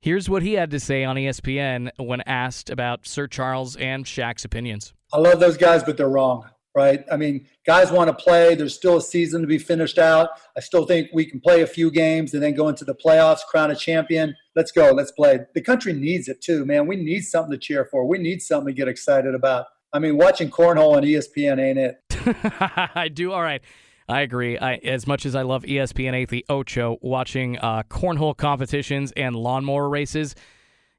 Here's 0.00 0.30
what 0.30 0.44
he 0.44 0.52
had 0.52 0.70
to 0.70 0.78
say 0.78 1.02
on 1.02 1.16
ESPN 1.16 1.90
when 1.98 2.20
asked 2.20 2.70
about 2.70 3.04
Sir 3.04 3.26
Charles 3.26 3.74
and 3.74 4.04
Shaq's 4.04 4.44
opinions. 4.44 4.94
I 5.12 5.18
love 5.18 5.40
those 5.40 5.56
guys, 5.56 5.82
but 5.82 5.96
they're 5.96 6.08
wrong, 6.08 6.48
right? 6.76 7.04
I 7.10 7.16
mean, 7.16 7.48
guys 7.66 7.90
want 7.90 8.06
to 8.08 8.14
play. 8.14 8.54
There's 8.54 8.76
still 8.76 8.98
a 8.98 9.02
season 9.02 9.40
to 9.40 9.48
be 9.48 9.58
finished 9.58 9.98
out. 9.98 10.30
I 10.56 10.60
still 10.60 10.86
think 10.86 11.08
we 11.12 11.26
can 11.26 11.40
play 11.40 11.62
a 11.62 11.66
few 11.66 11.90
games 11.90 12.32
and 12.34 12.40
then 12.40 12.54
go 12.54 12.68
into 12.68 12.84
the 12.84 12.94
playoffs, 12.94 13.40
crown 13.50 13.72
a 13.72 13.74
champion. 13.74 14.36
Let's 14.54 14.70
go. 14.70 14.92
Let's 14.92 15.10
play. 15.10 15.40
The 15.54 15.62
country 15.62 15.92
needs 15.92 16.28
it 16.28 16.40
too, 16.40 16.64
man. 16.64 16.86
We 16.86 16.94
need 16.94 17.22
something 17.22 17.50
to 17.50 17.58
cheer 17.58 17.88
for. 17.90 18.06
We 18.06 18.18
need 18.18 18.40
something 18.40 18.72
to 18.72 18.78
get 18.78 18.86
excited 18.86 19.34
about. 19.34 19.66
I 19.92 19.98
mean, 19.98 20.16
watching 20.16 20.48
cornhole 20.48 20.96
on 20.96 21.02
ESPN 21.02 21.58
ain't 21.58 21.78
it. 21.78 21.96
I 22.94 23.08
do. 23.08 23.32
All 23.32 23.42
right. 23.42 23.62
I 24.08 24.20
agree. 24.20 24.58
I, 24.58 24.74
as 24.74 25.06
much 25.06 25.26
as 25.26 25.34
I 25.34 25.42
love 25.42 25.64
ESPN 25.64 26.14
8, 26.14 26.28
the 26.28 26.44
Ocho, 26.48 26.98
watching 27.00 27.58
uh, 27.58 27.82
cornhole 27.84 28.36
competitions 28.36 29.12
and 29.16 29.34
lawnmower 29.34 29.88
races, 29.88 30.34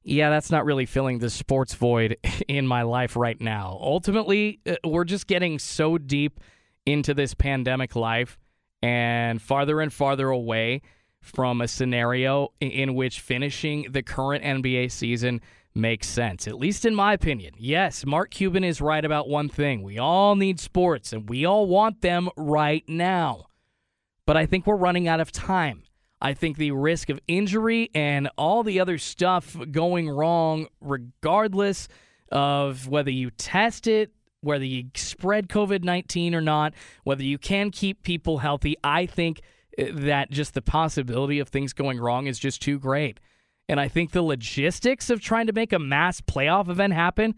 yeah, 0.04 0.30
that's 0.30 0.52
not 0.52 0.66
really 0.66 0.86
filling 0.86 1.20
the 1.20 1.30
sports 1.30 1.74
void 1.74 2.18
in 2.48 2.68
my 2.68 2.82
life 2.82 3.16
right 3.16 3.40
now. 3.40 3.78
Ultimately, 3.82 4.60
uh, 4.66 4.76
we're 4.84 5.06
just 5.06 5.28
getting 5.28 5.58
so 5.60 5.98
deep 5.98 6.40
into 6.86 7.14
this 7.14 7.34
pandemic 7.34 7.96
life 7.96 8.38
and 8.82 9.42
farther 9.42 9.80
and 9.80 9.92
farther 9.92 10.30
away 10.30 10.82
from 11.22 11.62
a 11.62 11.68
scenario 11.68 12.50
in 12.60 12.94
which 12.94 13.22
finishing 13.22 13.86
the 13.92 14.04
current 14.04 14.44
NBA 14.44 14.92
season– 14.92 15.42
makes 15.78 16.08
sense, 16.08 16.48
at 16.48 16.58
least 16.58 16.86
in 16.86 16.96
my 16.96 17.14
opinion. 17.14 17.54
Yes, 17.58 18.06
Mark 18.06 18.32
Cuban 18.32 18.64
is 18.64 18.82
right 18.82 19.04
about 19.04 19.30
one 19.30 19.48
thing. 19.48 19.84
We 19.84 19.98
all 19.98 20.36
need 20.36 20.60
sports 20.60 21.14
and 21.14 21.30
we 21.30 21.46
all 21.46 21.68
want 21.68 22.02
them 22.02 22.30
right 22.36 22.84
now. 22.88 23.46
But 24.26 24.36
I 24.36 24.46
think 24.46 24.68
we're 24.68 24.76
running 24.76 25.08
out 25.08 25.22
of 25.22 25.32
time. 25.32 25.84
I 26.22 26.34
think 26.34 26.58
the 26.58 26.72
risk 26.72 27.10
of 27.10 27.20
injury 27.28 27.90
and 27.94 28.30
all 28.38 28.64
the 28.64 28.80
other 28.80 28.98
stuff 28.98 29.56
going 29.72 30.10
wrong, 30.10 30.68
regardless 30.82 31.88
of 32.32 32.88
whether 32.88 33.12
you 33.12 33.30
test 33.32 33.88
it, 33.88 34.12
whether 34.42 34.66
you 34.66 34.90
spread 34.96 35.48
COVID 35.48 35.84
19 35.84 36.34
or 36.36 36.42
not, 36.42 36.74
whether 37.04 37.24
you 37.24 37.38
can 37.38 37.72
keep 37.72 38.04
people 38.04 38.40
healthy, 38.40 38.76
I 38.84 39.06
think 39.06 39.42
eh, 39.78 39.92
that 39.94 40.32
just 40.32 40.54
the 40.54 40.62
possibility 40.62 41.40
of 41.40 41.50
things 41.50 41.74
going 41.74 42.00
wrong 42.00 42.28
is 42.28 42.40
just 42.40 42.62
too 42.62 42.80
great. 42.80 43.20
And 43.70 43.80
I 43.80 43.88
think 43.88 44.12
the 44.12 44.22
logistics 44.22 45.10
of 45.10 45.22
trying 45.22 45.48
to 45.48 45.54
make 45.54 45.74
a 45.74 45.80
mass 45.80 46.22
playoff 46.22 46.70
event 46.70 46.94
happen, 46.94 47.36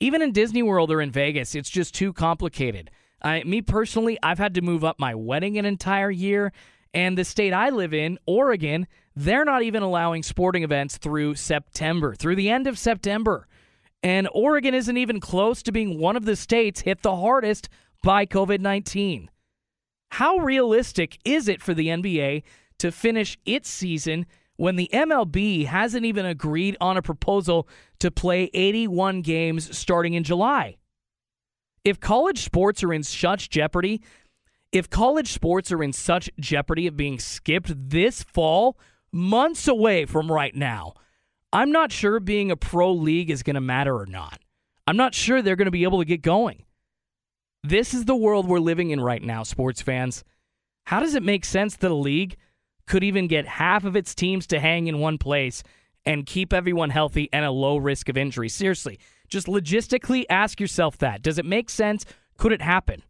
even 0.00 0.22
in 0.22 0.32
Disney 0.32 0.62
World 0.62 0.90
or 0.90 1.00
in 1.00 1.10
Vegas, 1.10 1.54
it's 1.54 1.68
just 1.68 1.94
too 1.94 2.12
complicated. 2.12 2.90
I, 3.20 3.42
me 3.44 3.62
personally, 3.62 4.18
I've 4.22 4.38
had 4.38 4.54
to 4.54 4.62
move 4.62 4.84
up 4.84 4.98
my 4.98 5.14
wedding 5.14 5.58
an 5.58 5.64
entire 5.64 6.10
year, 6.10 6.52
and 6.94 7.18
the 7.18 7.24
state 7.24 7.52
I 7.52 7.68
live 7.70 7.92
in, 7.92 8.18
Oregon, 8.26 8.86
they're 9.14 9.44
not 9.44 9.62
even 9.62 9.82
allowing 9.82 10.22
sporting 10.22 10.62
events 10.62 10.96
through 10.96 11.34
September, 11.34 12.14
through 12.14 12.36
the 12.36 12.48
end 12.48 12.66
of 12.66 12.78
September. 12.78 13.46
And 14.02 14.28
Oregon 14.32 14.74
isn't 14.74 14.96
even 14.96 15.20
close 15.20 15.62
to 15.64 15.72
being 15.72 15.98
one 15.98 16.16
of 16.16 16.24
the 16.24 16.36
states 16.36 16.82
hit 16.82 17.02
the 17.02 17.16
hardest 17.16 17.68
by 18.02 18.24
COVID 18.26 18.60
19. 18.60 19.28
How 20.12 20.38
realistic 20.38 21.18
is 21.24 21.48
it 21.48 21.60
for 21.60 21.74
the 21.74 21.88
NBA 21.88 22.44
to 22.78 22.92
finish 22.92 23.36
its 23.44 23.68
season 23.68 24.24
when 24.58 24.76
the 24.76 24.90
MLB 24.92 25.66
hasn't 25.66 26.04
even 26.04 26.26
agreed 26.26 26.76
on 26.80 26.96
a 26.96 27.02
proposal 27.02 27.68
to 28.00 28.10
play 28.10 28.50
81 28.52 29.22
games 29.22 29.76
starting 29.76 30.14
in 30.14 30.24
July? 30.24 30.76
If 31.84 32.00
college 32.00 32.42
sports 32.42 32.82
are 32.82 32.92
in 32.92 33.04
such 33.04 33.48
jeopardy, 33.48 34.02
if 34.72 34.90
college 34.90 35.32
sports 35.32 35.72
are 35.72 35.82
in 35.82 35.92
such 35.92 36.28
jeopardy 36.38 36.86
of 36.86 36.96
being 36.96 37.18
skipped 37.18 37.72
this 37.74 38.22
fall, 38.24 38.76
months 39.12 39.68
away 39.68 40.04
from 40.04 40.30
right 40.30 40.54
now, 40.54 40.94
I'm 41.52 41.70
not 41.70 41.92
sure 41.92 42.20
being 42.20 42.50
a 42.50 42.56
pro 42.56 42.92
league 42.92 43.30
is 43.30 43.44
going 43.44 43.54
to 43.54 43.60
matter 43.60 43.96
or 43.96 44.06
not. 44.06 44.40
I'm 44.86 44.96
not 44.96 45.14
sure 45.14 45.40
they're 45.40 45.56
going 45.56 45.66
to 45.66 45.70
be 45.70 45.84
able 45.84 46.00
to 46.00 46.04
get 46.04 46.20
going. 46.20 46.64
This 47.62 47.94
is 47.94 48.06
the 48.06 48.16
world 48.16 48.46
we're 48.48 48.58
living 48.58 48.90
in 48.90 49.00
right 49.00 49.22
now, 49.22 49.44
sports 49.44 49.80
fans. 49.80 50.24
How 50.86 50.98
does 50.98 51.14
it 51.14 51.22
make 51.22 51.44
sense 51.44 51.76
that 51.76 51.90
a 51.90 51.94
league 51.94 52.36
could 52.88 53.04
even 53.04 53.28
get 53.28 53.46
half 53.46 53.84
of 53.84 53.94
its 53.96 54.14
teams 54.14 54.46
to 54.48 54.58
hang 54.58 54.86
in 54.86 54.98
one 54.98 55.18
place 55.18 55.62
and 56.04 56.26
keep 56.26 56.52
everyone 56.52 56.90
healthy 56.90 57.28
and 57.32 57.44
a 57.44 57.50
low 57.50 57.76
risk 57.76 58.08
of 58.08 58.16
injury? 58.16 58.48
Seriously, 58.48 58.98
just 59.28 59.46
logistically 59.46 60.24
ask 60.28 60.60
yourself 60.60 60.98
that. 60.98 61.22
Does 61.22 61.38
it 61.38 61.44
make 61.44 61.70
sense? 61.70 62.04
Could 62.36 62.52
it 62.52 62.62
happen? 62.62 63.02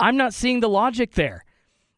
I'm 0.00 0.16
not 0.16 0.34
seeing 0.34 0.60
the 0.60 0.68
logic 0.68 1.12
there. 1.12 1.44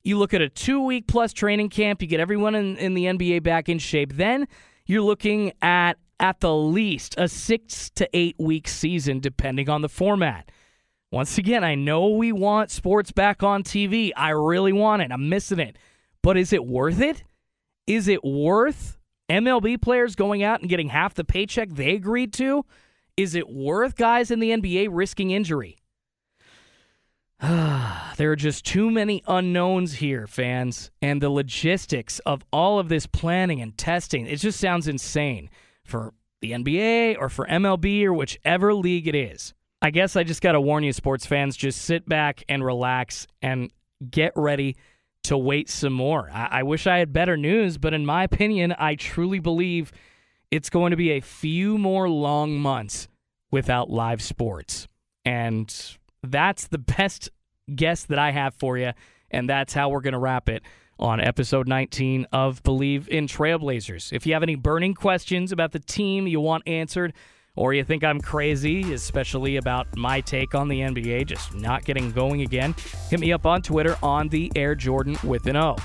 You 0.03 0.18
look 0.18 0.35
at 0.35 0.42
a 0.42 0.49
two 0.49 0.85
week 0.85 1.07
plus 1.07 1.33
training 1.33 1.68
camp, 1.68 2.03
you 2.03 2.09
get 2.09 2.18
everyone 2.18 2.55
in, 2.57 2.77
in 2.77 2.95
the 2.95 3.05
NBA 3.05 3.45
back 3.45 3.68
in 3.68 3.79
shape. 3.79 4.14
Then 4.14 4.49
you're 4.85 5.03
looking 5.03 5.53
at, 5.62 5.95
at 6.18 6.40
the 6.40 6.55
least, 6.55 7.14
a 7.16 7.29
six 7.29 7.88
to 7.90 8.09
eight 8.12 8.35
week 8.38 8.66
season, 8.66 9.21
depending 9.21 9.71
on 9.71 9.83
the 9.83 9.88
format. 9.88 10.51
Once 11.12 11.38
again, 11.38 11.62
I 11.62 11.75
know 11.75 12.09
we 12.09 12.33
want 12.33 12.71
sports 12.71 13.12
back 13.12 13.42
on 13.42 13.62
TV. 13.62 14.11
I 14.16 14.31
really 14.31 14.73
want 14.73 15.03
it. 15.03 15.12
I'm 15.12 15.29
missing 15.29 15.61
it. 15.61 15.77
But 16.23 16.37
is 16.37 16.53
it 16.53 16.65
worth 16.65 17.01
it? 17.01 17.25
Is 17.87 18.09
it 18.09 18.23
worth 18.25 18.99
MLB 19.29 19.81
players 19.81 20.15
going 20.15 20.43
out 20.43 20.61
and 20.61 20.69
getting 20.69 20.89
half 20.89 21.15
the 21.15 21.25
paycheck 21.25 21.71
they 21.71 21.95
agreed 21.95 22.33
to? 22.35 22.65
Is 23.17 23.35
it 23.35 23.49
worth 23.49 23.97
guys 23.97 24.31
in 24.31 24.41
the 24.41 24.51
NBA 24.51 24.89
risking 24.91 25.31
injury? 25.31 25.79
there 27.43 28.31
are 28.31 28.37
just 28.37 28.65
too 28.65 28.89
many 28.89 29.23
unknowns 29.27 29.95
here, 29.95 30.29
fans, 30.29 30.93
and 31.03 31.21
the 31.21 31.29
logistics 31.29 32.21
of 32.21 32.45
all 32.53 32.79
of 32.79 32.89
this 32.89 33.07
planning 33.07 33.61
and 33.61 33.77
testing, 33.77 34.27
it 34.27 34.37
just 34.37 34.61
sounds 34.61 34.87
insane 34.87 35.51
for 35.85 36.15
the 36.41 36.53
NBA 36.53 37.17
or 37.19 37.29
for 37.29 37.47
MLB 37.47 38.05
or 38.05 38.15
whichever 38.15 38.73
league 38.75 39.09
it 39.09 39.17
is. 39.17 39.55
I 39.81 39.91
guess 39.91 40.15
I 40.15 40.23
just 40.23 40.41
got 40.41 40.53
to 40.53 40.61
warn 40.61 40.85
you, 40.85 40.93
sports 40.93 41.27
fans, 41.27 41.57
just 41.57 41.83
sit 41.83 42.09
back 42.09 42.45
and 42.49 42.65
relax 42.65 43.27
and 43.43 43.73
get 44.09 44.33
ready 44.37 44.77
to 45.25 45.39
wait 45.39 45.69
some 45.69 45.93
more. 45.93 46.31
I, 46.33 46.49
I 46.51 46.63
wish 46.63 46.87
I 46.87 46.99
had 46.99 47.13
better 47.13 47.37
news, 47.37 47.79
but 47.79 47.95
in 47.95 48.05
my 48.05 48.25
opinion, 48.25 48.75
I 48.79 48.95
truly 48.95 49.39
believe 49.39 49.93
it's 50.51 50.71
going 50.71 50.91
to 50.91 50.97
be 50.97 51.13
a 51.13 51.21
few 51.21 51.79
more 51.79 52.09
long 52.09 52.59
months 52.59 53.09
without 53.51 53.91
live 53.91 54.21
sports. 54.21 54.89
And 55.25 55.73
that's 56.23 56.67
the 56.67 56.79
best 56.99 57.31
guess 57.75 58.05
that 58.05 58.19
I 58.19 58.33
have 58.33 58.55
for 58.55 58.77
you. 58.77 58.93
And 59.31 59.49
that's 59.49 59.73
how 59.73 59.89
we're 59.89 60.01
going 60.01 60.13
to 60.13 60.19
wrap 60.19 60.49
it 60.49 60.63
on 60.99 61.21
episode 61.21 61.67
19 61.67 62.27
of 62.33 62.63
Bleav 62.63 63.09
in 63.09 63.27
Trailblazers. 63.27 64.13
If 64.13 64.27
you 64.27 64.35
have 64.35 64.43
any 64.43 64.55
burning 64.55 64.95
questions 64.95 65.53
about 65.53 65.73
the 65.73 65.79
team 65.79 66.27
you 66.27 66.41
want 66.41 66.63
answered, 66.67 67.15
or 67.57 67.75
you 67.75 67.85
think 67.85 68.03
I'm 68.03 68.21
crazy, 68.21 68.93
especially 68.95 69.57
about 69.57 69.87
my 69.97 70.21
take 70.21 70.55
on 70.55 70.69
the 70.69 70.81
NBA 70.81 71.27
just 71.27 71.55
not 71.55 71.85
getting 71.85 72.11
going 72.12 72.43
again, 72.43 72.75
hit 73.11 73.21
me 73.21 73.33
up 73.33 73.47
on 73.47 73.62
Twitter 73.62 73.97
on 74.03 74.29
the 74.29 74.51
Air 74.57 74.75
Jordan 74.75 75.17
with 75.25 75.47
an 75.47 75.57
O. 75.57 75.77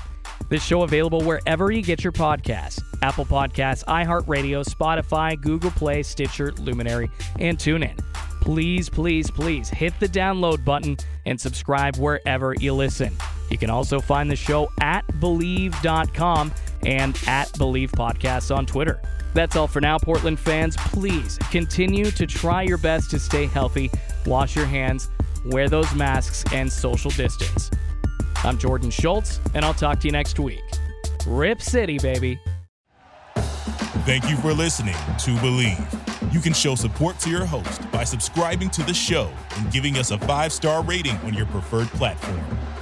This 0.48 0.64
show 0.64 0.82
available 0.82 1.20
wherever 1.20 1.70
you 1.70 1.82
get 1.82 2.02
your 2.02 2.12
podcasts 2.12 2.82
Apple 3.02 3.26
Podcasts, 3.26 3.84
iHeartRadio, 3.84 4.64
Spotify, 4.64 5.40
Google 5.40 5.70
Play, 5.70 6.02
Stitcher, 6.02 6.52
Luminary, 6.58 7.10
and 7.38 7.58
TuneIn. 7.58 7.96
Please, 8.40 8.88
please, 8.88 9.30
please 9.30 9.68
hit 9.68 9.92
the 10.00 10.08
download 10.08 10.64
button 10.64 10.96
and 11.26 11.40
subscribe 11.40 11.96
wherever 11.96 12.54
you 12.58 12.72
listen. 12.72 13.14
You 13.50 13.58
can 13.58 13.70
also 13.70 14.00
find 14.00 14.30
the 14.30 14.36
show 14.36 14.70
at 14.80 15.06
Bleav.com 15.20 16.52
and 16.86 17.18
at 17.26 17.48
Bleav 17.52 17.90
Podcasts 17.90 18.54
on 18.54 18.66
Twitter. 18.66 19.00
That's 19.34 19.56
all 19.56 19.66
for 19.66 19.80
now, 19.80 19.98
Portland 19.98 20.38
fans. 20.38 20.76
Please 20.76 21.38
continue 21.50 22.10
to 22.10 22.26
try 22.26 22.62
your 22.62 22.78
best 22.78 23.10
to 23.10 23.18
stay 23.18 23.46
healthy, 23.46 23.90
wash 24.26 24.56
your 24.56 24.66
hands, 24.66 25.10
wear 25.46 25.68
those 25.68 25.94
masks, 25.94 26.44
and 26.52 26.72
social 26.72 27.10
distance. 27.10 27.70
I'm 28.44 28.58
Jordan 28.58 28.90
Schultz, 28.90 29.40
and 29.54 29.64
I'll 29.64 29.74
talk 29.74 30.00
to 30.00 30.08
you 30.08 30.12
next 30.12 30.38
week. 30.38 30.62
Rip 31.26 31.60
City, 31.60 31.98
baby. 31.98 32.38
Thank 34.06 34.30
you 34.30 34.36
for 34.36 34.54
listening 34.54 34.94
to 34.94 35.36
Bleav. 35.36 36.32
You 36.32 36.40
can 36.40 36.52
show 36.52 36.74
support 36.74 37.18
to 37.20 37.30
your 37.30 37.44
host 37.44 37.90
by 37.90 38.04
subscribing 38.04 38.70
to 38.70 38.82
the 38.82 38.94
show 38.94 39.30
and 39.56 39.70
giving 39.70 39.96
us 39.96 40.10
a 40.10 40.18
five 40.18 40.52
star 40.52 40.82
rating 40.82 41.16
on 41.18 41.34
your 41.34 41.46
preferred 41.46 41.88
platform. 41.88 42.40